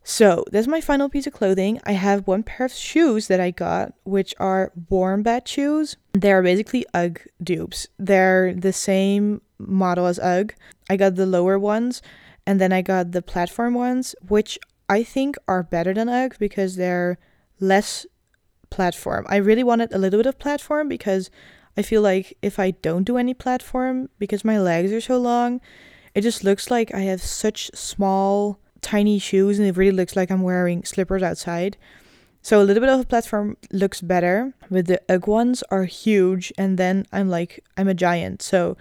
[0.04, 1.80] So, that's my final piece of clothing.
[1.86, 5.98] I have one pair of shoes that I got, which are Warmbat shoes.
[6.14, 7.88] They're basically UGG dupes.
[8.00, 10.56] They're the same model as UGG.
[10.90, 12.02] I got the lower ones,
[12.48, 14.58] and then I got the platform ones, which
[14.90, 17.20] I think are better than UGG because they're
[17.60, 18.06] less
[18.70, 19.26] platform.
[19.30, 21.30] I really wanted a little bit of platform because
[21.78, 25.62] I feel like if I don't do any platform, because my legs are so long,
[26.16, 30.32] it just looks like I have such small, tiny shoes and it really looks like
[30.32, 31.78] I'm wearing slippers outside.
[32.42, 36.52] So a little bit of a platform looks better, but the UGG ones are huge
[36.58, 38.42] and then I'm like I'm a giant.
[38.42, 38.76] So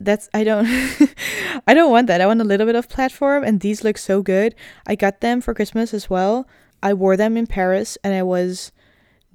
[0.00, 0.66] that's I don't
[1.66, 2.20] I don't want that.
[2.20, 4.54] I want a little bit of platform and these look so good.
[4.86, 6.48] I got them for Christmas as well.
[6.82, 8.72] I wore them in Paris and I was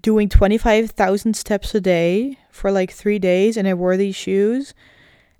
[0.01, 4.74] doing 25,000 steps a day for like 3 days and I wore these shoes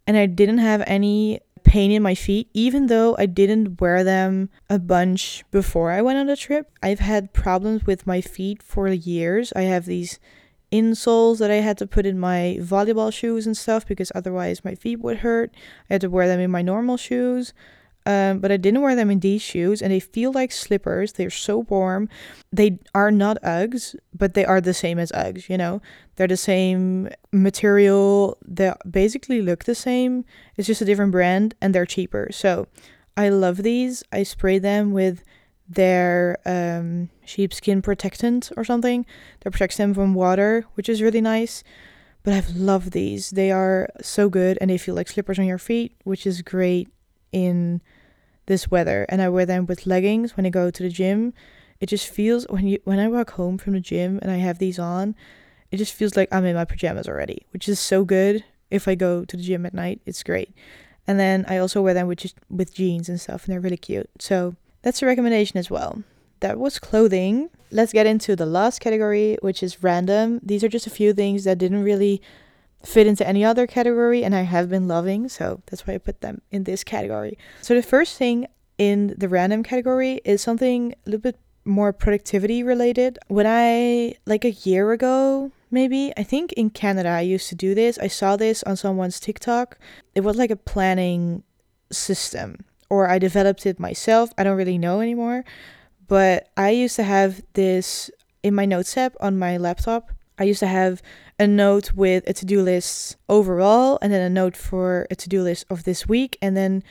[0.06, 4.50] and I didn't have any pain in my feet even though I didn't wear them
[4.70, 6.70] a bunch before I went on the trip.
[6.82, 9.54] I've had problems with my feet for years.
[9.56, 10.20] I have these
[10.74, 14.74] insoles that I had to put in my volleyball shoes and stuff because otherwise my
[14.74, 15.54] feet would hurt.
[15.90, 17.54] I had to wear them in my normal shoes.
[18.06, 21.14] Um, but I didn't wear them in these shoes, and they feel like slippers.
[21.14, 22.10] They're so warm.
[22.52, 25.48] They are not Uggs, but they are the same as Uggs.
[25.48, 25.82] You know,
[26.16, 28.38] they're the same material.
[28.46, 30.26] They basically look the same.
[30.58, 32.28] It's just a different brand, and they're cheaper.
[32.32, 32.68] So
[33.16, 34.04] I love these.
[34.12, 35.24] I spray them with
[35.76, 39.06] their um, sheepskin protectant or something
[39.42, 41.64] that protects them from water, which is really nice.
[42.24, 43.32] But I've loved these.
[43.32, 46.90] They are so good and they feel like slippers on your feet, which is great
[47.32, 47.82] in
[48.46, 49.06] this weather.
[49.10, 51.34] And I wear them with leggings when I go to the gym.
[51.80, 54.58] It just feels when you when I walk home from the gym and I have
[54.58, 55.16] these on,
[55.70, 58.46] it just feels like I'm in my pajamas already, which is so good.
[58.72, 60.56] If I go to the gym at night, it's great.
[61.06, 63.78] And then I also wear them with just with jeans and stuff, and they're really
[63.78, 64.10] cute.
[64.20, 66.04] So that's a recommendation as well.
[66.42, 67.50] That was clothing.
[67.72, 70.40] Let's get into the last category, which is random.
[70.44, 72.22] These are just a few things that didn't really
[72.84, 76.20] fit into any other category and I have been loving, so that's why I put
[76.20, 77.38] them in this category.
[77.62, 82.62] So the first thing in the random category is something a little bit more productivity
[82.62, 83.18] related.
[83.30, 87.74] When I like a year ago, maybe, I think in Canada I used to do
[87.74, 87.98] this.
[88.00, 89.78] I saw this on someone's TikTok.
[90.14, 91.44] It was like a planning
[91.90, 94.32] system or I developed it myself.
[94.38, 95.44] I don't really know anymore.
[96.08, 98.12] But I used to have this
[98.44, 100.12] in my notes app on my laptop.
[100.38, 101.02] I used to have
[101.40, 105.28] a note with a to do list overall, and then a note for a to
[105.30, 106.84] do list of this week, and then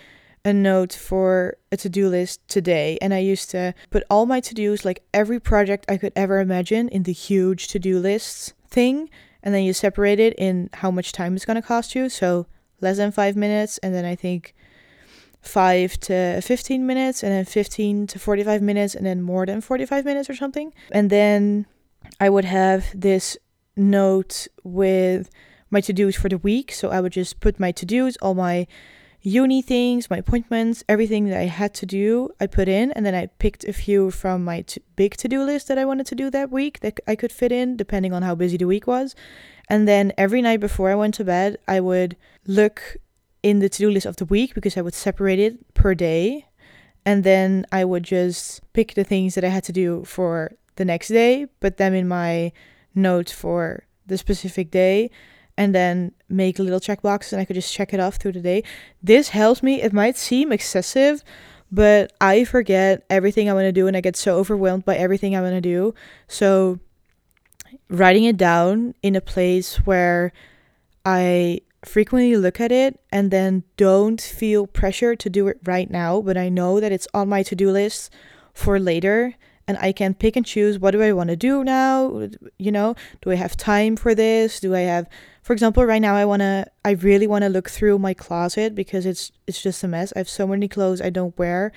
[0.45, 2.99] a note for a to do list today.
[3.01, 6.41] And I used to put all my to dos, like every project I could ever
[6.41, 9.09] imagine, in the huge to do lists thing.
[9.43, 12.09] And then you separate it in how much time it's going to cost you.
[12.09, 12.47] So
[12.81, 13.79] less than five minutes.
[13.79, 14.55] And then I think
[15.43, 20.05] 5 to 15 minutes and then 15 to 45 minutes and then more than 45
[20.05, 20.73] minutes or something.
[20.91, 21.67] And then
[22.21, 23.37] I would have this
[23.77, 25.31] note with
[25.71, 26.73] my to dos for the week.
[26.73, 28.67] So I would just put my to dos, all my
[29.23, 32.93] uni things, my appointments, everything that I had to do, I put in.
[32.93, 35.85] And then I picked a few from my t- big to do list that I
[35.85, 38.67] wanted to do that week that I could fit in, depending on how busy the
[38.67, 39.15] week was.
[39.69, 42.17] And then every night before I went to bed, I would
[42.47, 42.97] look
[43.43, 46.47] in the to do list of the week because I would separate it per day.
[47.05, 50.85] And then I would just pick the things that I had to do for the
[50.85, 52.53] next day, put them in my
[52.95, 55.11] notes for the specific day,
[55.57, 58.33] and then make a little check boxes and I could just check it off through
[58.33, 58.63] the day.
[59.03, 59.83] This helps me.
[59.83, 61.23] It might seem excessive,
[61.71, 65.37] but I forget everything I want to do and I get so overwhelmed by everything
[65.37, 65.95] I want to do.
[66.29, 66.79] So
[67.89, 70.33] writing it down in a place where
[71.05, 76.21] I frequently look at it and then don't feel pressure to do it right now,
[76.21, 78.13] but I know that it's on my to do list
[78.55, 79.35] for later
[79.67, 82.29] and I can pick and choose what do I want to do now?
[82.59, 84.61] You know, do I have time for this?
[84.61, 85.09] Do I have
[85.43, 88.75] for example, right now I want to I really want to look through my closet
[88.75, 90.13] because it's it's just a mess.
[90.15, 91.73] I have so many clothes I don't wear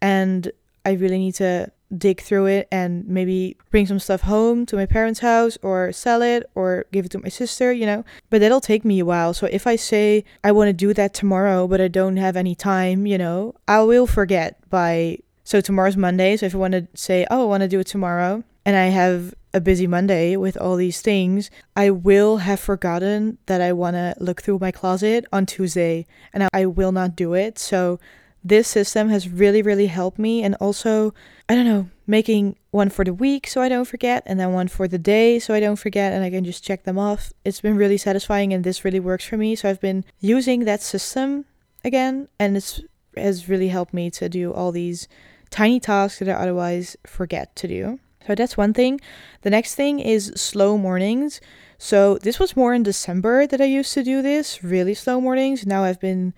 [0.00, 0.50] and
[0.84, 4.86] I really need to dig through it and maybe bring some stuff home to my
[4.86, 8.04] parents' house or sell it or give it to my sister, you know.
[8.30, 9.34] But that'll take me a while.
[9.34, 12.54] So if I say I want to do that tomorrow, but I don't have any
[12.54, 15.18] time, you know, I will forget by.
[15.44, 16.36] So tomorrow's Monday.
[16.36, 18.86] So if I want to say, oh, I want to do it tomorrow, and I
[18.86, 23.96] have a busy Monday with all these things, I will have forgotten that I want
[23.96, 27.58] to look through my closet on Tuesday and I will not do it.
[27.58, 27.98] So
[28.44, 30.42] this system has really, really helped me.
[30.42, 31.14] And also,
[31.48, 34.68] I don't know, making one for the week so I don't forget, and then one
[34.68, 37.32] for the day so I don't forget, and I can just check them off.
[37.44, 39.54] It's been really satisfying, and this really works for me.
[39.54, 41.44] So I've been using that system
[41.84, 42.80] again, and it's
[43.16, 45.06] has really helped me to do all these
[45.50, 48.00] tiny tasks that I otherwise forget to do.
[48.26, 49.00] So that's one thing.
[49.42, 51.40] The next thing is slow mornings.
[51.76, 55.66] So this was more in December that I used to do this, really slow mornings.
[55.66, 56.32] Now I've been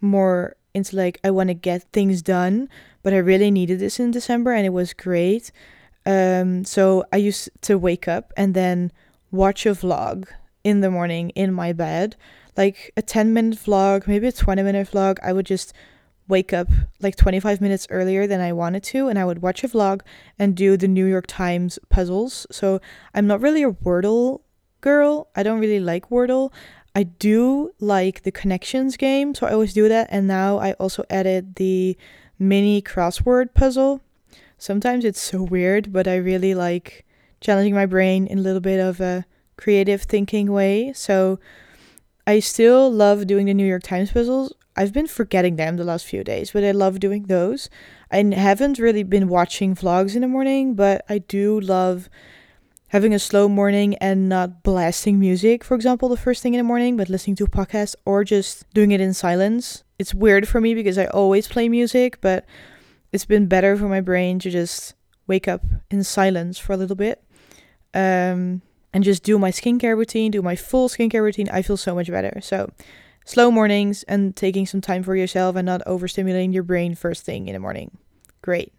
[0.00, 2.68] more into like I want to get things done,
[3.02, 5.50] but I really needed this in December and it was great.
[6.04, 8.92] Um, so I used to wake up and then
[9.32, 10.28] watch a vlog
[10.62, 12.16] in the morning in my bed,
[12.56, 15.18] like a 10 minute vlog, maybe a 20 minute vlog.
[15.22, 15.72] I would just
[16.28, 16.68] wake up
[17.00, 20.00] like 25 minutes earlier than I wanted to, and I would watch a vlog
[20.38, 22.46] and do the New York Times puzzles.
[22.50, 22.80] So
[23.14, 24.42] I'm not really a Wordle
[24.80, 25.28] girl.
[25.34, 26.52] I don't really like Wordle.
[26.96, 30.08] I do like the connections game, so I always do that.
[30.10, 31.94] And now I also added the
[32.38, 34.00] mini crossword puzzle.
[34.56, 37.04] Sometimes it's so weird, but I really like
[37.42, 39.26] challenging my brain in a little bit of a
[39.58, 40.94] creative thinking way.
[40.94, 41.38] So
[42.26, 44.54] I still love doing the New York Times puzzles.
[44.74, 47.68] I've been forgetting them the last few days, but I love doing those.
[48.10, 52.08] I haven't really been watching vlogs in the morning, but I do love
[52.88, 56.64] having a slow morning and not blasting music, for example, the first thing in the
[56.64, 59.82] morning, but listening to a podcast or just doing it in silence.
[59.98, 62.46] It's weird for me because I always play music, but
[63.12, 64.94] it's been better for my brain to just
[65.26, 67.22] wake up in silence for a little bit.
[67.94, 68.62] Um,
[68.92, 72.10] and just do my skincare routine, do my full skincare routine, I feel so much
[72.10, 72.40] better.
[72.40, 72.70] So,
[73.26, 77.48] slow mornings and taking some time for yourself and not overstimulating your brain first thing
[77.48, 77.98] in the morning.
[78.40, 78.72] Great.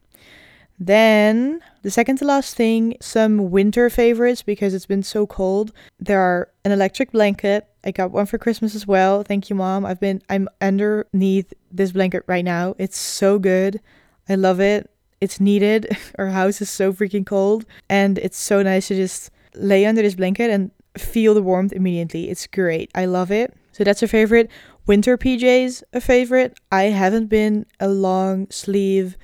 [0.80, 5.71] Then, the second to last thing, some winter favorites because it's been so cold.
[5.99, 7.67] There are an electric blanket.
[7.84, 9.23] I got one for Christmas as well.
[9.23, 9.86] Thank you, mom.
[9.86, 12.75] I've been I'm underneath this blanket right now.
[12.78, 13.82] It's so good.
[14.30, 14.89] I love it.
[15.19, 15.97] It's needed.
[16.19, 20.15] Our house is so freaking cold and it's so nice to just lay under this
[20.15, 22.30] blanket and feel the warmth immediately.
[22.30, 22.91] It's great.
[22.93, 23.53] I love it.
[23.71, 24.49] So that's a favorite.
[24.86, 26.59] Winter PJs, a favorite.
[26.71, 29.17] I haven't been a long sleeve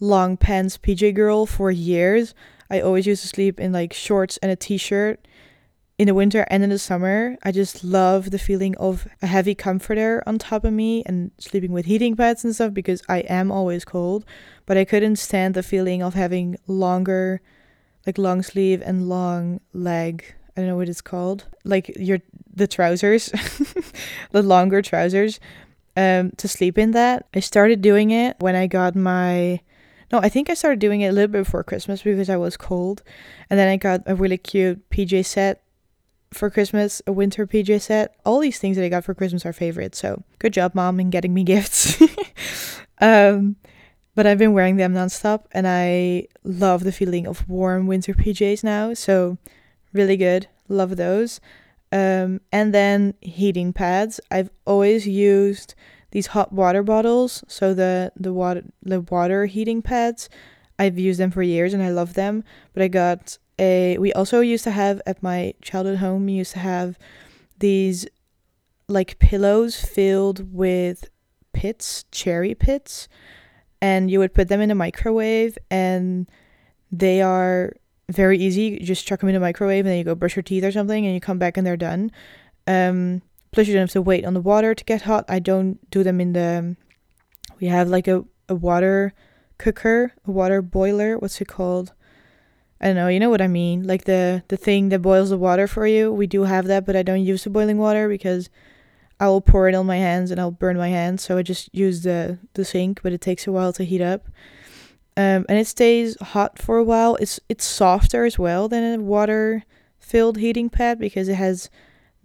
[0.00, 2.34] long pants PJ girl for years.
[2.70, 5.26] I always used to sleep in like shorts and a t-shirt
[5.98, 7.36] in the winter and in the summer.
[7.42, 11.72] I just love the feeling of a heavy comforter on top of me and sleeping
[11.72, 14.24] with heating pads and stuff because I am always cold,
[14.66, 17.40] but I couldn't stand the feeling of having longer
[18.06, 20.34] like long sleeve and long leg.
[20.56, 21.46] I don't know what it's called.
[21.64, 22.18] Like your
[22.52, 23.26] the trousers,
[24.32, 25.40] the longer trousers
[25.96, 27.26] um to sleep in that.
[27.34, 29.60] I started doing it when I got my
[30.12, 32.56] no, I think I started doing it a little bit before Christmas because I was
[32.56, 33.02] cold.
[33.50, 35.62] And then I got a really cute PJ set
[36.32, 38.14] for Christmas, a winter PJ set.
[38.24, 39.98] All these things that I got for Christmas are favorites.
[39.98, 42.00] So good job, mom, in getting me gifts.
[43.00, 43.56] um,
[44.14, 48.64] but I've been wearing them nonstop and I love the feeling of warm winter PJs
[48.64, 48.94] now.
[48.94, 49.38] So
[49.92, 50.46] really good.
[50.68, 51.40] Love those.
[51.92, 54.20] Um, and then heating pads.
[54.30, 55.74] I've always used
[56.16, 57.44] these hot water bottles.
[57.46, 60.30] So the the water the water heating pads.
[60.78, 62.42] I've used them for years and I love them.
[62.72, 63.98] But I got a.
[63.98, 66.24] We also used to have at my childhood home.
[66.24, 66.98] We used to have
[67.58, 68.06] these
[68.88, 71.10] like pillows filled with
[71.52, 73.08] pits, cherry pits,
[73.82, 76.30] and you would put them in a microwave, and
[76.90, 77.74] they are
[78.08, 78.62] very easy.
[78.62, 80.72] You just chuck them in the microwave, and then you go brush your teeth or
[80.72, 82.10] something, and you come back and they're done.
[82.66, 83.20] Um,
[83.56, 85.24] Plus, you don't have to wait on the water to get hot.
[85.30, 86.76] I don't do them in the.
[87.58, 89.14] We have like a, a water
[89.56, 91.16] cooker, a water boiler.
[91.16, 91.94] What's it called?
[92.82, 93.08] I don't know.
[93.08, 93.86] You know what I mean?
[93.86, 96.12] Like the the thing that boils the water for you.
[96.12, 98.50] We do have that, but I don't use the boiling water because
[99.18, 101.22] I will pour it on my hands and I'll burn my hands.
[101.22, 104.26] So I just use the the sink, but it takes a while to heat up.
[105.16, 107.16] Um, and it stays hot for a while.
[107.16, 109.64] It's it's softer as well than a water
[109.98, 111.70] filled heating pad because it has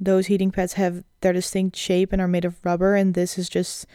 [0.02, 3.48] those heating pads have their distinct shape and are made of rubber, and this is
[3.48, 3.86] just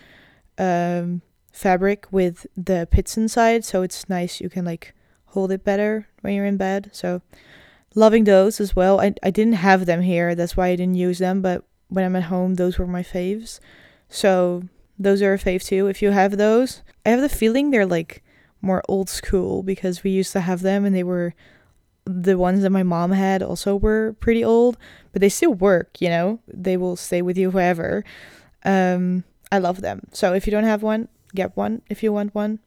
[0.57, 1.21] um,
[1.53, 4.41] fabric with the pits inside, so it's nice.
[4.41, 4.95] You can like
[5.27, 6.91] hold it better when you're in bed.
[6.93, 7.23] So
[7.95, 9.01] loving those as well.
[9.01, 11.43] I I didn't have them here, that's why I didn't use them.
[11.43, 13.59] But when I'm at home, those were my faves.
[14.09, 14.63] So
[14.99, 15.89] those are a fave too.
[15.89, 18.23] If you have those, I have the feeling they're like
[18.61, 21.35] more old school because we used to have them and they were
[22.07, 24.79] the ones that my mom had also were pretty old,
[25.13, 26.39] but they still work, you know?
[26.47, 28.05] They will stay with you forever.
[28.65, 30.07] Um, I love them.
[30.13, 32.61] So if you don't have one, get one if you want one.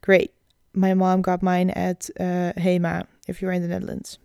[0.00, 0.32] Great.
[0.72, 4.18] My mom got mine at uh, Hema if you're in the Netherlands.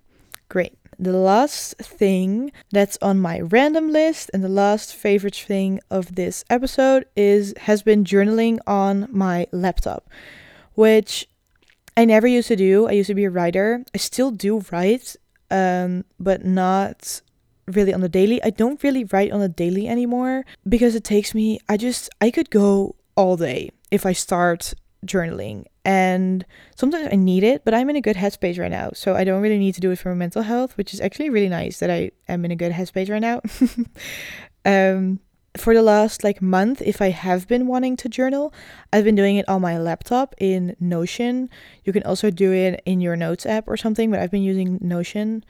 [0.48, 0.78] Great.
[0.98, 6.46] The last thing that's on my random list and the last favorite thing of this
[6.50, 10.10] episode is has been journaling on my laptop,
[10.76, 11.28] which
[11.98, 12.88] I never used to do.
[12.88, 13.84] I used to be a writer.
[13.94, 15.16] I still do write,
[15.50, 17.22] um, but not
[17.68, 18.44] really on the daily.
[18.44, 22.32] I don't really write on a daily anymore because it takes me I just I
[22.32, 24.74] could go all day if I start
[25.06, 28.92] journaling and sometimes I need it, but I'm in a good headspace right now.
[28.94, 31.30] So I don't really need to do it for my mental health, which is actually
[31.30, 33.42] really nice that I am in a good headspace right now.
[34.66, 35.20] um,
[35.58, 38.54] for the last like month, if I have been wanting to journal,
[38.92, 41.50] I've been doing it on my laptop in Notion.
[41.84, 44.80] You can also do it in your notes app or something, but I've been using
[44.82, 45.44] Notion,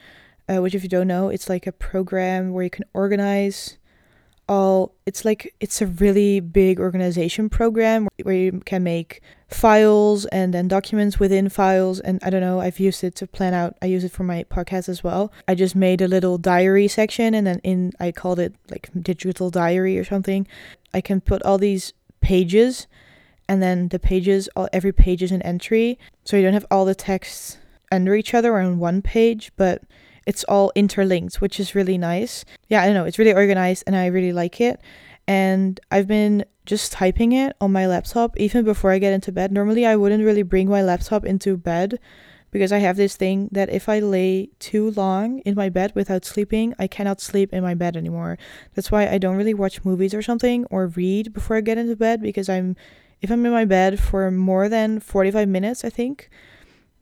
[0.48, 3.78] uh, which if you don't know, it's like a program where you can organize
[4.48, 10.54] all it's like it's a really big organization program where you can make files and
[10.54, 12.00] then documents within files.
[12.00, 14.44] And I don't know I've used it to plan out I use it for my
[14.44, 15.32] podcast as well.
[15.48, 19.50] I just made a little diary section and then in I called it like digital
[19.50, 20.46] diary or something.
[20.94, 22.86] I can put all these pages
[23.48, 25.98] and then the pages all every page is an entry.
[26.24, 27.58] So you don't have all the texts
[27.90, 29.82] under each other on one page but
[30.26, 32.44] it's all interlinked, which is really nice.
[32.68, 34.80] Yeah, I don't know, it's really organized and I really like it.
[35.28, 39.52] And I've been just typing it on my laptop even before I get into bed.
[39.52, 41.98] Normally, I wouldn't really bring my laptop into bed
[42.50, 46.24] because I have this thing that if I lay too long in my bed without
[46.24, 48.38] sleeping, I cannot sleep in my bed anymore.
[48.74, 51.96] That's why I don't really watch movies or something or read before I get into
[51.96, 52.76] bed because I'm
[53.22, 56.28] if I'm in my bed for more than 45 minutes, I think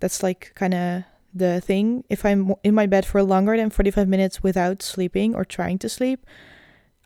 [0.01, 1.05] that's like kind of
[1.35, 2.05] the thing.
[2.09, 5.89] If I'm in my bed for longer than 45 minutes without sleeping or trying to
[5.89, 6.25] sleep,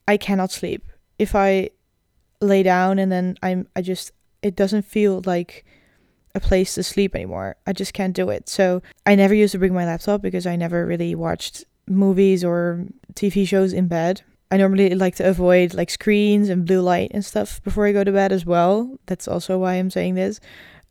[0.07, 0.87] I cannot sleep.
[1.19, 1.71] If I
[2.41, 4.13] lay down and then I'm I just
[4.43, 5.65] it doesn't feel like
[6.35, 7.57] a place to sleep anymore.
[7.67, 8.49] I just can't do it.
[8.49, 12.85] So I never used to bring my laptop because I never really watched movies or
[13.15, 14.23] TV shows in bed.
[14.51, 18.05] I normally like to avoid like screens and blue light and stuff before I go
[18.05, 18.99] to bed as well.
[19.07, 20.41] That's also why I'm saying this.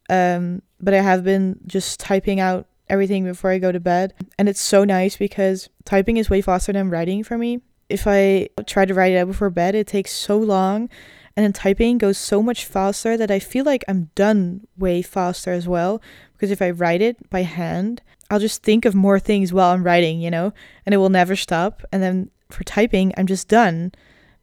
[0.10, 4.14] Um, but I have been just typing out everything before I go to bed.
[4.38, 7.62] And it's so nice because typing is way faster than writing for me.
[7.90, 10.90] If I try to write it out before bed, it takes so long.
[11.36, 15.52] And then typing goes so much faster that I feel like I'm done way faster
[15.52, 16.02] as well.
[16.34, 19.84] Because if I write it by hand, I'll just think of more things while I'm
[19.84, 20.54] writing, you know,
[20.86, 21.84] and it will never stop.
[21.92, 23.92] And then for typing, I'm just done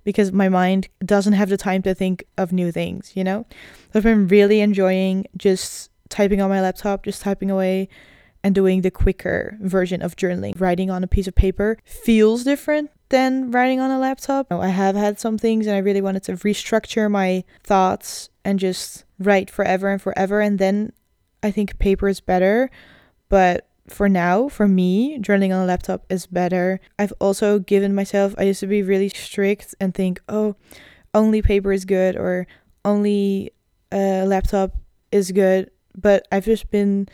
[0.05, 3.47] because my mind doesn't have the time to think of new things, you know?
[3.92, 7.88] So I've been really enjoying just typing on my laptop, just typing away
[8.45, 10.61] and doing the quicker version of journaling.
[10.61, 14.53] Writing on a piece of paper feels different than writing on a laptop.
[14.53, 19.05] I have had some things and I really wanted to restructure my thoughts and just
[19.18, 20.42] write forever and forever.
[20.42, 20.92] And then
[21.42, 22.70] I think paper is better.
[23.30, 26.80] But for now, for me, journaling on a laptop is better.
[26.99, 30.57] I've also given myself, I used to be really strict and think, oh,
[31.14, 32.47] only paper is good or
[32.84, 33.53] only
[33.90, 34.76] a laptop
[35.11, 35.70] is good.
[35.97, 37.09] But I've just been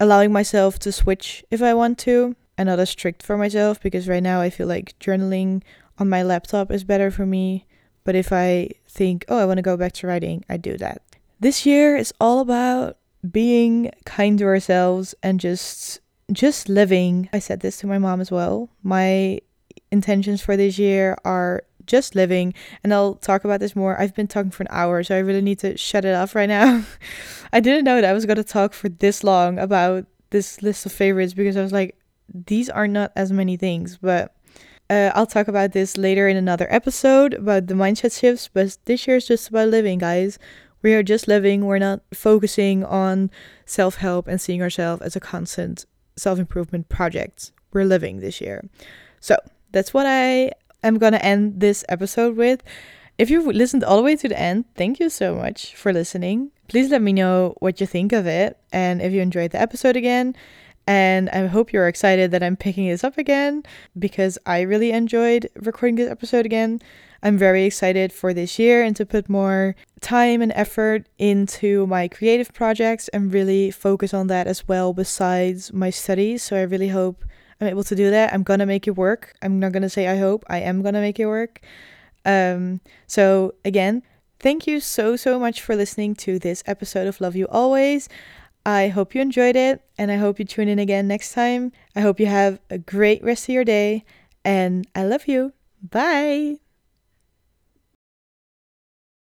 [0.00, 4.08] allowing myself to switch if I want to and not as strict for myself because
[4.08, 5.62] right now I feel like journaling
[5.98, 7.66] on my laptop is better for me.
[8.02, 11.02] But if I think, oh, I want to go back to writing, I do that.
[11.38, 12.96] This year is all about
[13.30, 16.00] being kind to ourselves and just
[16.32, 17.28] just living.
[17.32, 18.70] I said this to my mom as well.
[18.82, 19.40] My
[19.90, 22.54] intentions for this year are just living.
[22.82, 24.00] And I'll talk about this more.
[24.00, 26.48] I've been talking for an hour, so I really need to shut it off right
[26.48, 26.84] now.
[27.52, 30.86] I didn't know that I was going to talk for this long about this list
[30.86, 31.96] of favorites because I was like,
[32.32, 34.34] these are not as many things, but
[34.88, 38.48] uh, I'll talk about this later in another episode about the mindset shifts.
[38.52, 40.38] But this year is just about living, guys.
[40.82, 41.64] We are just living.
[41.64, 43.30] We're not focusing on
[43.66, 47.52] self help and seeing ourselves as a constant self improvement project.
[47.72, 48.68] We're living this year.
[49.20, 49.36] So
[49.70, 50.52] that's what I
[50.82, 52.62] am going to end this episode with.
[53.18, 56.52] If you've listened all the way to the end, thank you so much for listening.
[56.68, 59.96] Please let me know what you think of it and if you enjoyed the episode
[59.96, 60.34] again.
[60.86, 63.62] And I hope you're excited that I'm picking this up again
[63.98, 66.80] because I really enjoyed recording this episode again.
[67.22, 72.08] I'm very excited for this year and to put more time and effort into my
[72.08, 76.42] creative projects and really focus on that as well besides my studies.
[76.42, 77.24] So I really hope
[77.60, 78.32] I'm able to do that.
[78.32, 79.34] I'm gonna make it work.
[79.42, 80.44] I'm not gonna say I hope.
[80.48, 81.60] I am gonna make it work.
[82.24, 84.02] Um, so again,
[84.38, 88.08] thank you so, so much for listening to this episode of Love You Always.
[88.64, 91.72] I hope you enjoyed it and I hope you tune in again next time.
[91.96, 94.04] I hope you have a great rest of your day
[94.44, 95.52] and I love you.
[95.82, 96.58] Bye.